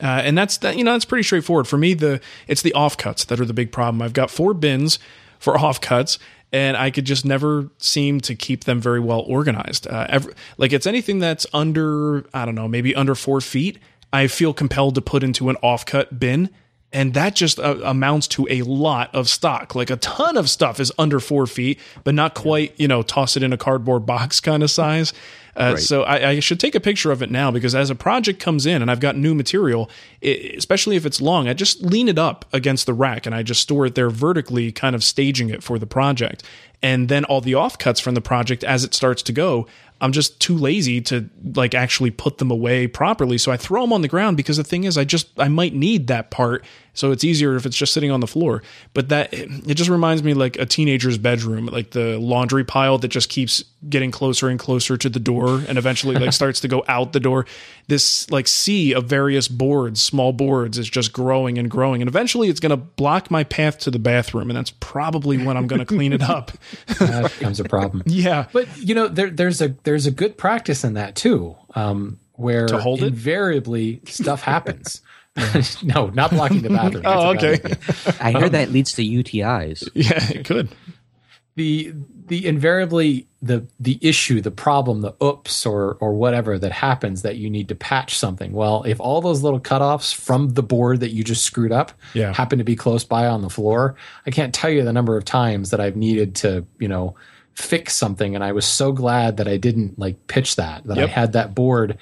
Uh, 0.00 0.22
and 0.24 0.38
that's 0.38 0.58
that. 0.58 0.76
You 0.76 0.84
know, 0.84 0.92
that's 0.92 1.04
pretty 1.04 1.24
straightforward 1.24 1.66
for 1.66 1.76
me. 1.76 1.94
The 1.94 2.20
it's 2.46 2.62
the 2.62 2.72
offcuts 2.76 3.26
that 3.26 3.40
are 3.40 3.44
the 3.44 3.54
big 3.54 3.72
problem. 3.72 4.00
I've 4.02 4.12
got 4.12 4.30
four 4.30 4.54
bins 4.54 4.98
for 5.38 5.54
offcuts, 5.56 6.18
and 6.52 6.76
I 6.76 6.90
could 6.90 7.04
just 7.04 7.24
never 7.24 7.68
seem 7.78 8.20
to 8.22 8.34
keep 8.34 8.64
them 8.64 8.80
very 8.80 9.00
well 9.00 9.20
organized. 9.20 9.86
Uh, 9.86 10.06
ever, 10.08 10.32
like 10.56 10.72
it's 10.72 10.86
anything 10.86 11.18
that's 11.18 11.46
under 11.52 12.24
I 12.32 12.44
don't 12.44 12.54
know, 12.54 12.68
maybe 12.68 12.94
under 12.94 13.14
four 13.14 13.40
feet. 13.40 13.78
I 14.12 14.26
feel 14.26 14.54
compelled 14.54 14.94
to 14.94 15.02
put 15.02 15.22
into 15.22 15.50
an 15.50 15.56
offcut 15.62 16.18
bin. 16.18 16.50
And 16.92 17.12
that 17.14 17.34
just 17.34 17.58
uh, 17.58 17.76
amounts 17.84 18.26
to 18.28 18.46
a 18.48 18.62
lot 18.62 19.14
of 19.14 19.28
stock. 19.28 19.74
Like 19.74 19.90
a 19.90 19.96
ton 19.96 20.38
of 20.38 20.48
stuff 20.48 20.80
is 20.80 20.90
under 20.98 21.20
four 21.20 21.46
feet, 21.46 21.78
but 22.02 22.14
not 22.14 22.34
quite, 22.34 22.72
you 22.80 22.88
know, 22.88 23.02
toss 23.02 23.36
it 23.36 23.42
in 23.42 23.52
a 23.52 23.58
cardboard 23.58 24.06
box 24.06 24.40
kind 24.48 24.62
of 24.62 24.70
size. 24.70 25.12
Uh, 25.54 25.76
So 25.76 26.02
I, 26.04 26.28
I 26.30 26.40
should 26.40 26.60
take 26.60 26.74
a 26.74 26.80
picture 26.80 27.10
of 27.10 27.20
it 27.20 27.30
now 27.30 27.50
because 27.50 27.74
as 27.74 27.90
a 27.90 27.94
project 27.94 28.40
comes 28.40 28.64
in 28.64 28.80
and 28.80 28.90
I've 28.90 29.00
got 29.00 29.16
new 29.16 29.34
material, 29.34 29.90
it, 30.20 30.56
especially 30.56 30.96
if 30.96 31.04
it's 31.04 31.20
long, 31.20 31.48
I 31.48 31.52
just 31.52 31.82
lean 31.82 32.08
it 32.08 32.18
up 32.18 32.46
against 32.52 32.86
the 32.86 32.94
rack 32.94 33.26
and 33.26 33.34
I 33.34 33.42
just 33.42 33.60
store 33.60 33.84
it 33.86 33.94
there 33.94 34.08
vertically, 34.08 34.72
kind 34.72 34.94
of 34.94 35.02
staging 35.02 35.50
it 35.50 35.62
for 35.62 35.78
the 35.78 35.86
project. 35.86 36.42
And 36.80 37.08
then 37.08 37.24
all 37.24 37.40
the 37.40 37.52
offcuts 37.52 38.00
from 38.00 38.14
the 38.14 38.20
project 38.20 38.62
as 38.62 38.84
it 38.84 38.94
starts 38.94 39.20
to 39.24 39.32
go, 39.32 39.66
I'm 40.00 40.12
just 40.12 40.40
too 40.40 40.56
lazy 40.56 41.00
to 41.02 41.28
like 41.54 41.74
actually 41.74 42.10
put 42.10 42.38
them 42.38 42.50
away 42.50 42.86
properly. 42.86 43.38
So 43.38 43.50
I 43.50 43.56
throw 43.56 43.82
them 43.82 43.92
on 43.92 44.02
the 44.02 44.08
ground 44.08 44.36
because 44.36 44.56
the 44.56 44.64
thing 44.64 44.84
is, 44.84 44.96
I 44.96 45.04
just 45.04 45.28
I 45.38 45.48
might 45.48 45.74
need 45.74 46.06
that 46.06 46.30
part. 46.30 46.64
So 46.98 47.12
it's 47.12 47.22
easier 47.22 47.54
if 47.54 47.64
it's 47.64 47.76
just 47.76 47.92
sitting 47.92 48.10
on 48.10 48.18
the 48.18 48.26
floor. 48.26 48.60
But 48.92 49.08
that 49.10 49.32
it 49.32 49.74
just 49.74 49.88
reminds 49.88 50.24
me 50.24 50.34
like 50.34 50.58
a 50.58 50.66
teenager's 50.66 51.16
bedroom, 51.16 51.66
like 51.66 51.92
the 51.92 52.18
laundry 52.18 52.64
pile 52.64 52.98
that 52.98 53.06
just 53.06 53.28
keeps 53.28 53.62
getting 53.88 54.10
closer 54.10 54.48
and 54.48 54.58
closer 54.58 54.96
to 54.96 55.08
the 55.08 55.20
door 55.20 55.62
and 55.68 55.78
eventually 55.78 56.16
like 56.16 56.32
starts 56.40 56.58
to 56.58 56.66
go 56.66 56.84
out 56.88 57.12
the 57.12 57.20
door. 57.20 57.46
This 57.86 58.28
like 58.32 58.48
sea 58.48 58.94
of 58.94 59.04
various 59.04 59.46
boards, 59.46 60.02
small 60.02 60.32
boards 60.32 60.76
is 60.76 60.90
just 60.90 61.12
growing 61.12 61.56
and 61.56 61.70
growing. 61.70 62.02
And 62.02 62.08
eventually 62.08 62.48
it's 62.48 62.58
going 62.58 62.70
to 62.70 62.76
block 62.76 63.30
my 63.30 63.44
path 63.44 63.78
to 63.80 63.92
the 63.92 64.00
bathroom. 64.00 64.50
And 64.50 64.56
that's 64.56 64.72
probably 64.80 65.38
when 65.38 65.56
I'm 65.56 65.68
going 65.68 65.78
to 65.78 65.86
clean 65.86 66.12
it 66.12 66.22
up. 66.22 66.50
That 66.98 67.32
becomes 67.38 67.60
a 67.60 67.64
problem. 67.64 68.02
yeah. 68.06 68.46
But 68.52 68.66
you 68.76 68.94
know, 68.96 69.06
there, 69.06 69.30
there's 69.30 69.62
a 69.62 69.68
there's 69.84 70.06
a 70.06 70.10
good 70.10 70.36
practice 70.36 70.82
in 70.82 70.94
that 70.94 71.14
too, 71.14 71.54
um, 71.76 72.18
where 72.32 72.66
To 72.66 72.78
hold 72.80 73.02
it? 73.02 73.08
invariably 73.08 74.00
stuff 74.06 74.42
happens. 74.42 75.00
no, 75.82 76.08
not 76.08 76.30
blocking 76.30 76.62
the 76.62 76.70
bathroom. 76.70 77.02
Oh, 77.06 77.32
That's 77.34 77.42
a 77.44 77.72
okay. 78.12 78.14
I 78.20 78.32
hear 78.32 78.48
that 78.48 78.70
leads 78.70 78.92
to 78.94 79.02
UTIs. 79.02 79.88
Yeah, 79.94 80.30
it 80.32 80.44
could. 80.44 80.68
the 81.56 81.92
the 82.26 82.46
invariably 82.46 83.26
the 83.40 83.66
the 83.80 83.98
issue, 84.02 84.40
the 84.40 84.50
problem, 84.50 85.00
the 85.00 85.14
oops 85.22 85.64
or 85.64 85.94
or 86.00 86.12
whatever 86.14 86.58
that 86.58 86.72
happens 86.72 87.22
that 87.22 87.36
you 87.36 87.48
need 87.48 87.68
to 87.68 87.74
patch 87.74 88.18
something. 88.18 88.52
Well, 88.52 88.82
if 88.84 89.00
all 89.00 89.20
those 89.20 89.42
little 89.42 89.60
cutoffs 89.60 90.14
from 90.14 90.50
the 90.50 90.62
board 90.62 91.00
that 91.00 91.10
you 91.10 91.24
just 91.24 91.44
screwed 91.44 91.72
up 91.72 91.92
Yeah. 92.14 92.32
happen 92.34 92.58
to 92.58 92.64
be 92.64 92.76
close 92.76 93.04
by 93.04 93.26
on 93.26 93.42
the 93.42 93.48
floor, 93.50 93.94
I 94.26 94.30
can't 94.30 94.52
tell 94.54 94.70
you 94.70 94.82
the 94.84 94.92
number 94.92 95.16
of 95.16 95.24
times 95.24 95.70
that 95.70 95.80
I've 95.80 95.96
needed 95.96 96.34
to, 96.36 96.66
you 96.78 96.88
know, 96.88 97.14
fix 97.54 97.94
something 97.94 98.34
and 98.36 98.44
I 98.44 98.52
was 98.52 98.66
so 98.66 98.92
glad 98.92 99.38
that 99.38 99.48
I 99.48 99.56
didn't 99.56 99.98
like 99.98 100.26
pitch 100.28 100.56
that, 100.56 100.84
that 100.84 100.98
I 100.98 101.06
had 101.06 101.32
that 101.32 101.54
board 101.56 101.96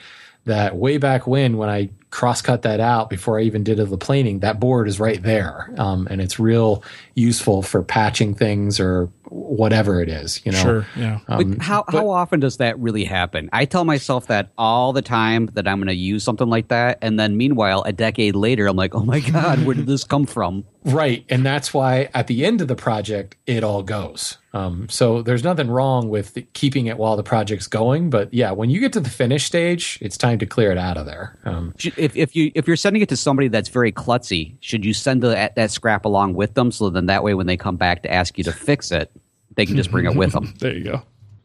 that 0.46 0.76
way 0.76 0.96
back 0.98 1.26
when 1.26 1.56
when 1.56 1.68
I 1.68 1.90
cross 2.11 2.40
cut 2.40 2.62
that 2.62 2.80
out 2.80 3.11
before 3.11 3.38
I 3.38 3.42
even 3.42 3.62
did 3.62 3.76
the 3.76 3.98
planing, 3.98 4.38
that 4.38 4.59
board 4.59 4.88
is 4.88 4.98
right 4.98 5.22
there. 5.22 5.70
Um, 5.76 6.06
and 6.11 6.20
it's 6.20 6.38
real 6.38 6.82
useful 7.14 7.62
for 7.62 7.82
patching 7.82 8.35
things 8.35 8.80
or 8.80 9.11
whatever 9.24 10.00
it 10.00 10.09
is, 10.09 10.40
you 10.46 10.52
know. 10.52 10.62
Sure. 10.62 10.87
Yeah. 10.96 11.20
But 11.28 11.61
how 11.61 11.85
how 11.88 12.09
often 12.09 12.40
does 12.40 12.56
that 12.56 12.78
really 12.78 13.04
happen? 13.04 13.50
I 13.52 13.64
tell 13.66 13.85
myself 13.85 14.28
that 14.28 14.50
all 14.56 14.92
the 14.92 15.02
time 15.02 15.50
that 15.54 15.68
I'm 15.68 15.78
going 15.78 15.88
to 15.88 15.94
use 15.94 16.24
something 16.24 16.48
like 16.48 16.68
that, 16.68 16.98
and 17.02 17.20
then 17.20 17.37
meanwhile, 17.37 17.82
a 17.82 17.92
decade 17.92 18.37
later, 18.37 18.66
I'm 18.66 18.76
like, 18.76 18.94
oh 18.94 19.04
my 19.04 19.20
god, 19.20 19.66
where 19.66 19.74
did 19.74 19.87
this 19.87 20.04
come 20.04 20.26
from? 20.26 20.64
Right. 20.85 21.24
And 21.28 21.44
that's 21.44 21.74
why 21.74 22.09
at 22.14 22.28
the 22.28 22.46
end 22.46 22.61
of 22.61 22.68
the 22.68 22.76
project, 22.76 23.37
it 23.46 23.62
all 23.64 23.82
goes. 23.82 24.38
Um, 24.57 24.88
so 24.88 25.21
there's 25.21 25.45
nothing 25.45 25.69
wrong 25.69 26.09
with 26.09 26.38
keeping 26.55 26.87
it 26.87 26.97
while 26.97 27.16
the 27.16 27.23
project's 27.23 27.66
going. 27.66 28.09
But 28.09 28.33
yeah, 28.33 28.53
when 28.53 28.71
you 28.71 28.81
get 28.81 28.92
to 28.95 29.01
the 29.01 29.11
finish 29.11 29.45
stage, 29.45 29.99
it's 30.01 30.16
time 30.16 30.38
to 30.38 30.47
clear 30.47 30.73
it 30.73 30.79
out 30.79 30.97
of 30.97 31.05
there. 31.05 31.38
Um, 31.45 31.75
If 31.79 32.16
if 32.16 32.35
you 32.35 32.53
if 32.55 32.66
you're 32.66 32.77
sending 32.77 33.03
it 33.03 33.09
to 33.11 33.16
somebody 33.16 33.49
that's 33.49 33.69
very 33.69 33.92
klutzy, 33.92 34.57
should 34.61 34.85
you 34.85 34.95
send 34.95 35.23
the, 35.23 35.29
that, 35.29 35.57
that 35.57 35.71
scrap 35.71 36.05
along 36.05 36.35
with 36.35 36.55
them 36.55 36.71
so 36.73 36.88
then 36.88 37.07
that 37.07 37.23
way 37.23 37.35
when 37.35 37.47
they 37.47 37.57
come 37.57 37.77
back 37.77 38.03
to 38.05 38.12
ask 38.12 38.38
you 38.38 38.45
to 38.45 38.53
fix 38.53 38.90
it, 38.90 39.11
they 39.57 39.66
can 39.66 39.77
just 39.77 39.90
bring 39.90 40.07
it 40.07 40.16
with 40.16 40.33
them? 40.37 40.55
There 40.59 40.75
you 40.75 40.85
go. 40.85 41.03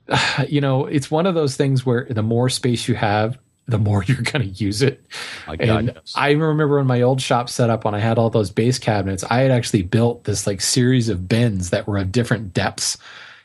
you 0.47 0.61
know, 0.61 0.85
it's 0.85 1.11
one 1.11 1.25
of 1.25 1.35
those 1.35 1.57
things 1.57 1.85
where 1.85 2.07
the 2.09 2.23
more 2.23 2.49
space 2.49 2.87
you 2.87 2.95
have, 2.95 3.37
the 3.71 3.77
more 3.77 4.03
you're 4.07 4.21
going 4.21 4.41
to 4.41 4.63
use 4.63 4.81
it. 4.81 5.03
My 5.47 5.55
and. 5.59 5.99
I 6.15 6.31
remember 6.31 6.77
when 6.77 6.87
my 6.87 7.01
old 7.01 7.21
shop 7.21 7.49
set 7.49 7.69
up, 7.69 7.85
when 7.85 7.95
I 7.95 7.99
had 7.99 8.17
all 8.17 8.29
those 8.29 8.51
base 8.51 8.79
cabinets, 8.79 9.23
I 9.23 9.39
had 9.39 9.51
actually 9.51 9.83
built 9.83 10.25
this 10.25 10.45
like 10.45 10.61
series 10.61 11.09
of 11.09 11.27
bins 11.27 11.71
that 11.71 11.87
were 11.87 11.97
of 11.97 12.11
different 12.11 12.53
depths. 12.53 12.97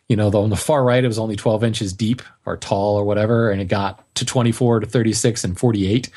You 0.08 0.16
know, 0.16 0.30
though 0.30 0.44
on 0.44 0.50
the 0.50 0.56
far 0.56 0.84
right, 0.84 1.02
it 1.02 1.08
was 1.08 1.18
only 1.18 1.34
12 1.34 1.64
inches 1.64 1.92
deep 1.92 2.22
or 2.44 2.56
tall 2.56 2.96
or 2.96 3.04
whatever, 3.04 3.50
and 3.50 3.60
it 3.60 3.66
got 3.66 4.04
to 4.16 4.24
24 4.24 4.80
to 4.80 4.86
36 4.86 5.44
and 5.44 5.58
48. 5.58 6.08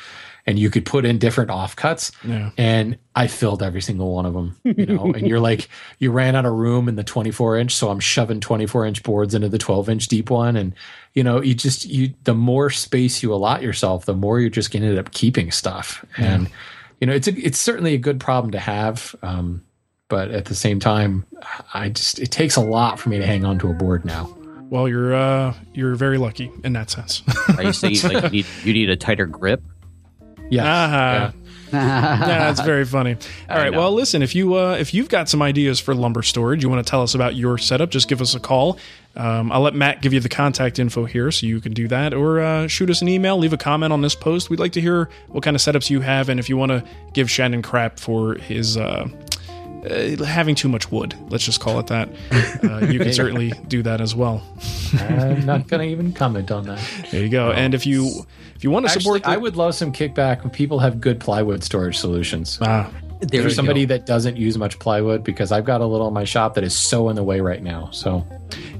And 0.46 0.58
you 0.58 0.70
could 0.70 0.86
put 0.86 1.04
in 1.04 1.18
different 1.18 1.50
offcuts. 1.50 2.12
Yeah. 2.24 2.50
And 2.56 2.98
I 3.14 3.26
filled 3.26 3.62
every 3.62 3.82
single 3.82 4.14
one 4.14 4.26
of 4.26 4.34
them, 4.34 4.56
you 4.64 4.86
know, 4.86 5.12
and 5.12 5.26
you're 5.26 5.40
like, 5.40 5.68
you 5.98 6.10
ran 6.10 6.34
out 6.34 6.46
of 6.46 6.52
room 6.52 6.88
in 6.88 6.96
the 6.96 7.04
24 7.04 7.58
inch. 7.58 7.74
So 7.74 7.90
I'm 7.90 8.00
shoving 8.00 8.40
24 8.40 8.86
inch 8.86 9.02
boards 9.02 9.34
into 9.34 9.48
the 9.48 9.58
12 9.58 9.88
inch 9.90 10.08
deep 10.08 10.30
one. 10.30 10.56
And, 10.56 10.74
you 11.14 11.22
know, 11.22 11.42
you 11.42 11.54
just, 11.54 11.84
you, 11.84 12.14
the 12.24 12.34
more 12.34 12.70
space 12.70 13.22
you 13.22 13.34
allot 13.34 13.62
yourself, 13.62 14.06
the 14.06 14.14
more 14.14 14.40
you're 14.40 14.50
just 14.50 14.72
going 14.72 14.82
to 14.82 14.88
end 14.88 14.98
up 14.98 15.12
keeping 15.12 15.50
stuff. 15.50 16.04
And, 16.16 16.50
you 17.00 17.06
know, 17.06 17.12
it's 17.12 17.28
a, 17.28 17.34
it's 17.36 17.58
certainly 17.58 17.94
a 17.94 17.98
good 17.98 18.20
problem 18.20 18.52
to 18.52 18.58
have. 18.58 19.14
Um, 19.22 19.62
but 20.08 20.30
at 20.30 20.46
the 20.46 20.54
same 20.54 20.80
time, 20.80 21.26
I 21.72 21.90
just, 21.90 22.18
it 22.18 22.30
takes 22.30 22.56
a 22.56 22.60
lot 22.60 22.98
for 22.98 23.10
me 23.10 23.18
to 23.18 23.26
hang 23.26 23.44
on 23.44 23.58
to 23.60 23.70
a 23.70 23.74
board 23.74 24.04
now. 24.04 24.34
Well, 24.70 24.88
you're 24.88 25.12
uh 25.12 25.54
you're 25.74 25.96
very 25.96 26.16
lucky 26.16 26.50
in 26.62 26.72
that 26.74 26.90
sense. 26.90 27.24
Are 27.58 27.64
you 27.64 27.72
saying 27.72 28.00
like 28.04 28.22
you 28.24 28.30
need 28.30 28.46
you 28.62 28.72
need 28.72 28.88
a 28.88 28.96
tighter 28.96 29.26
grip? 29.26 29.62
Yes. 30.50 30.66
Ah. 30.66 31.32
yeah, 31.72 32.18
that's 32.26 32.60
very 32.60 32.84
funny. 32.84 33.16
All 33.48 33.56
right, 33.56 33.72
well, 33.72 33.92
listen, 33.92 34.22
if 34.22 34.34
you 34.34 34.54
uh, 34.54 34.76
if 34.78 34.92
you've 34.92 35.08
got 35.08 35.28
some 35.28 35.40
ideas 35.40 35.78
for 35.80 35.94
lumber 35.94 36.22
storage, 36.22 36.62
you 36.62 36.68
want 36.68 36.84
to 36.84 36.90
tell 36.90 37.02
us 37.02 37.14
about 37.14 37.36
your 37.36 37.58
setup, 37.58 37.90
just 37.90 38.08
give 38.08 38.20
us 38.20 38.34
a 38.34 38.40
call. 38.40 38.78
Um, 39.16 39.50
I'll 39.50 39.60
let 39.60 39.74
Matt 39.74 40.02
give 40.02 40.12
you 40.12 40.20
the 40.20 40.28
contact 40.28 40.78
info 40.78 41.04
here, 41.04 41.30
so 41.30 41.46
you 41.46 41.60
can 41.60 41.72
do 41.72 41.88
that, 41.88 42.12
or 42.14 42.40
uh, 42.40 42.66
shoot 42.68 42.90
us 42.90 43.02
an 43.02 43.08
email, 43.08 43.38
leave 43.38 43.52
a 43.52 43.56
comment 43.56 43.92
on 43.92 44.02
this 44.02 44.14
post. 44.14 44.50
We'd 44.50 44.60
like 44.60 44.72
to 44.72 44.80
hear 44.80 45.08
what 45.28 45.42
kind 45.42 45.56
of 45.56 45.62
setups 45.62 45.90
you 45.90 46.00
have, 46.00 46.28
and 46.28 46.38
if 46.40 46.48
you 46.48 46.56
want 46.56 46.70
to 46.70 46.84
give 47.12 47.30
Shannon 47.30 47.62
crap 47.62 47.98
for 47.98 48.34
his. 48.34 48.76
Uh, 48.76 49.08
uh, 49.88 50.22
having 50.24 50.54
too 50.54 50.68
much 50.68 50.92
wood, 50.92 51.14
let's 51.30 51.42
just 51.42 51.60
call 51.60 51.78
it 51.78 51.86
that. 51.86 52.08
Uh, 52.62 52.86
you 52.86 52.98
can 52.98 53.12
certainly 53.12 53.50
do 53.68 53.82
that 53.82 54.00
as 54.02 54.14
well. 54.14 54.42
I'm 54.92 55.46
not 55.46 55.66
going 55.68 55.80
to 55.80 55.92
even 55.92 56.12
comment 56.12 56.50
on 56.50 56.66
that. 56.66 56.78
There 57.10 57.22
you 57.22 57.30
go. 57.30 57.50
And 57.50 57.74
if 57.74 57.86
you 57.86 58.26
if 58.60 58.64
you 58.64 58.70
want 58.70 58.84
to 58.84 58.92
support, 58.92 59.22
Actually, 59.22 59.32
the- 59.32 59.38
I 59.38 59.40
would 59.40 59.56
love 59.56 59.74
some 59.74 59.90
kickback 59.90 60.42
when 60.42 60.50
people 60.50 60.78
have 60.80 61.00
good 61.00 61.18
plywood 61.18 61.64
storage 61.64 61.96
solutions. 61.96 62.58
Ah, 62.60 62.90
There 63.22 63.40
for 63.40 63.48
you 63.48 63.54
somebody 63.54 63.86
go. 63.86 63.94
that 63.94 64.04
doesn't 64.04 64.36
use 64.36 64.58
much 64.58 64.78
plywood 64.78 65.24
because 65.24 65.50
I've 65.50 65.64
got 65.64 65.80
a 65.80 65.86
little 65.86 66.08
in 66.08 66.12
my 66.12 66.24
shop 66.24 66.52
that 66.56 66.62
is 66.64 66.76
so 66.76 67.08
in 67.08 67.16
the 67.16 67.22
way 67.24 67.40
right 67.40 67.62
now. 67.62 67.88
So 67.90 68.22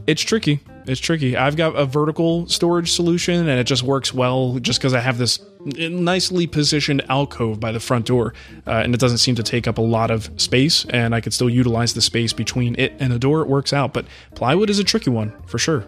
It's 0.07 0.21
tricky. 0.21 0.61
It's 0.87 1.01
tricky. 1.01 1.35
I've 1.35 1.57
got 1.57 1.77
a 1.77 1.87
vertical 1.87 2.47
storage 2.47 2.93
solution 2.93 3.49
and 3.49 3.59
it 3.59 3.65
just 3.65 3.83
works 3.83 4.13
well 4.13 4.59
just 4.59 4.79
because 4.81 4.93
I 4.93 5.01
have 5.01 5.17
this 5.17 5.39
nicely 5.65 6.47
positioned 6.47 7.03
alcove 7.09 7.59
by 7.59 7.73
the 7.73 7.81
front 7.81 8.05
door 8.05 8.35
uh, 8.67 8.83
and 8.85 8.93
it 8.95 9.01
doesn't 9.01 9.19
seem 9.19 9.35
to 9.37 9.43
take 9.43 9.67
up 9.67 9.79
a 9.79 9.83
lot 9.83 10.11
of 10.11 10.31
space 10.37 10.85
and 10.91 11.15
I 11.15 11.23
could 11.23 11.33
still 11.33 11.49
utilize 11.49 11.95
the 11.95 12.03
space 12.03 12.35
between 12.35 12.75
it 12.79 12.93
and 13.01 13.11
the 13.11 13.19
door. 13.19 13.41
It 13.41 13.49
works 13.49 13.73
out. 13.73 13.95
But 13.95 14.05
plywood 14.35 14.69
is 14.69 14.79
a 14.79 14.85
tricky 14.85 15.09
one 15.09 15.33
for 15.47 15.57
sure. 15.57 15.87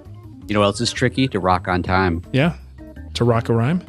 You 0.49 0.55
know 0.55 0.61
what 0.61 0.67
else 0.67 0.81
is 0.81 0.93
tricky? 0.95 1.29
To 1.29 1.39
rock 1.41 1.69
on 1.69 1.83
time. 1.83 2.23
Yeah. 2.33 2.55
To 3.15 3.25
rock 3.25 3.49
a 3.49 3.53
rhyme. 3.53 3.83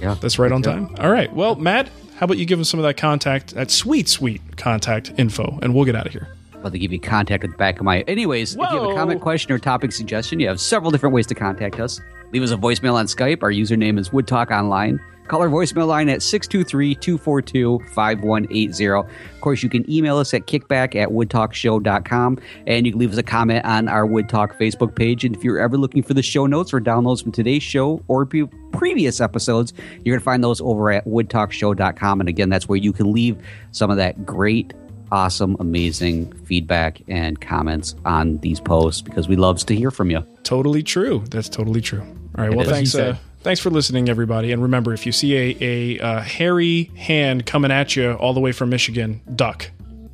Yeah. 0.00 0.14
That's 0.20 0.38
right 0.38 0.52
on 0.52 0.62
time. 0.62 0.94
All 0.98 1.10
right. 1.10 1.32
Well, 1.32 1.54
Matt, 1.56 1.88
how 2.16 2.24
about 2.24 2.36
you 2.38 2.44
give 2.44 2.58
him 2.58 2.64
some 2.64 2.78
of 2.80 2.84
that 2.84 2.96
contact, 2.96 3.54
that 3.54 3.70
sweet, 3.70 4.08
sweet 4.08 4.56
contact 4.56 5.12
info, 5.16 5.58
and 5.62 5.74
we'll 5.74 5.84
get 5.84 5.96
out 5.96 6.06
of 6.06 6.12
here. 6.12 6.28
About 6.54 6.72
to 6.72 6.78
give 6.78 6.92
you 6.92 6.98
contact 7.00 7.44
at 7.44 7.50
the 7.50 7.56
back 7.56 7.78
of 7.78 7.84
my. 7.84 8.00
Anyways, 8.02 8.54
if 8.54 8.58
you 8.58 8.64
have 8.64 8.90
a 8.90 8.94
comment, 8.94 9.20
question, 9.20 9.52
or 9.52 9.58
topic 9.58 9.92
suggestion, 9.92 10.40
you 10.40 10.48
have 10.48 10.60
several 10.60 10.90
different 10.90 11.14
ways 11.14 11.26
to 11.28 11.34
contact 11.34 11.78
us. 11.78 12.00
Leave 12.32 12.42
us 12.42 12.50
a 12.50 12.56
voicemail 12.56 12.94
on 12.94 13.06
Skype. 13.06 13.42
Our 13.42 13.50
username 13.50 13.98
is 13.98 14.12
Wood 14.12 14.26
Talk 14.26 14.50
Online. 14.50 15.00
Call 15.28 15.42
our 15.42 15.48
voicemail 15.48 15.86
line 15.86 16.08
at 16.08 16.18
623-242-5180. 16.20 19.04
Of 19.04 19.40
course, 19.42 19.62
you 19.62 19.68
can 19.68 19.84
email 19.90 20.16
us 20.16 20.32
at 20.32 20.46
kickback 20.46 20.94
at 20.94 21.10
woodtalkshow.com 21.10 22.38
and 22.66 22.86
you 22.86 22.92
can 22.92 22.98
leave 22.98 23.12
us 23.12 23.18
a 23.18 23.22
comment 23.22 23.62
on 23.66 23.88
our 23.88 24.06
Wood 24.06 24.30
Talk 24.30 24.58
Facebook 24.58 24.96
page. 24.96 25.26
And 25.26 25.36
if 25.36 25.44
you're 25.44 25.60
ever 25.60 25.76
looking 25.76 26.02
for 26.02 26.14
the 26.14 26.22
show 26.22 26.46
notes 26.46 26.72
or 26.72 26.80
downloads 26.80 27.22
from 27.22 27.32
today's 27.32 27.62
show 27.62 28.02
or 28.08 28.24
pre- 28.24 28.48
previous 28.72 29.20
episodes, 29.20 29.74
you're 30.02 30.14
going 30.14 30.20
to 30.20 30.24
find 30.24 30.42
those 30.42 30.62
over 30.62 30.90
at 30.90 31.04
woodtalkshow.com. 31.04 32.20
And 32.20 32.28
again, 32.28 32.48
that's 32.48 32.66
where 32.66 32.78
you 32.78 32.94
can 32.94 33.12
leave 33.12 33.36
some 33.72 33.90
of 33.90 33.98
that 33.98 34.24
great 34.24 34.72
awesome, 35.10 35.56
amazing 35.58 36.30
feedback 36.44 37.00
and 37.08 37.40
comments 37.40 37.94
on 38.04 38.36
these 38.38 38.60
posts 38.60 39.00
because 39.00 39.28
we 39.28 39.36
loves 39.36 39.64
to 39.64 39.74
hear 39.74 39.90
from 39.90 40.10
you. 40.10 40.22
Totally 40.42 40.82
true. 40.82 41.24
That's 41.30 41.48
totally 41.48 41.80
true. 41.80 42.04
All 42.38 42.46
right. 42.46 42.54
Well, 42.54 42.66
thanks. 42.66 42.94
Uh, 42.94 43.16
thanks 43.40 43.60
for 43.60 43.70
listening, 43.70 44.08
everybody. 44.08 44.52
And 44.52 44.62
remember, 44.62 44.92
if 44.94 45.04
you 45.06 45.12
see 45.12 45.34
a, 45.36 45.56
a, 45.60 46.00
uh 46.00 46.20
hairy 46.22 46.84
hand 46.96 47.46
coming 47.46 47.70
at 47.72 47.96
you 47.96 48.12
all 48.12 48.32
the 48.32 48.40
way 48.40 48.52
from 48.52 48.70
Michigan, 48.70 49.20
duck. 49.34 49.70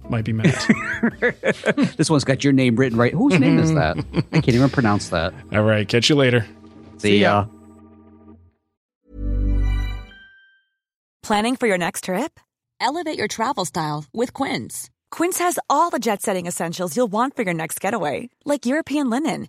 Might 0.08 0.24
be 0.24 0.32
Matt. 0.32 0.66
This 1.96 2.10
one's 2.10 2.24
got 2.24 2.44
your 2.44 2.52
name 2.52 2.76
written 2.76 2.98
right. 2.98 3.12
Whose 3.12 3.38
name 3.38 3.58
is 3.58 3.72
that? 3.80 3.96
I 4.32 4.40
can't 4.40 4.48
even 4.50 4.70
pronounce 4.70 5.08
that. 5.10 5.32
all 5.52 5.62
right. 5.62 5.86
Catch 5.88 6.08
you 6.10 6.16
later. 6.16 6.46
See 6.98 7.18
ya. 7.18 7.46
Planning 11.22 11.56
for 11.56 11.66
your 11.66 11.78
next 11.78 12.04
trip? 12.04 12.38
Elevate 12.80 13.16
your 13.16 13.28
travel 13.28 13.64
style 13.64 14.04
with 14.12 14.32
Quince. 14.34 14.90
Quince 15.10 15.38
has 15.38 15.58
all 15.70 15.90
the 15.90 15.98
jet 15.98 16.20
setting 16.22 16.46
essentials 16.46 16.96
you'll 16.96 17.06
want 17.06 17.34
for 17.34 17.42
your 17.42 17.54
next 17.54 17.80
getaway, 17.80 18.28
like 18.44 18.66
European 18.66 19.08
linen, 19.08 19.48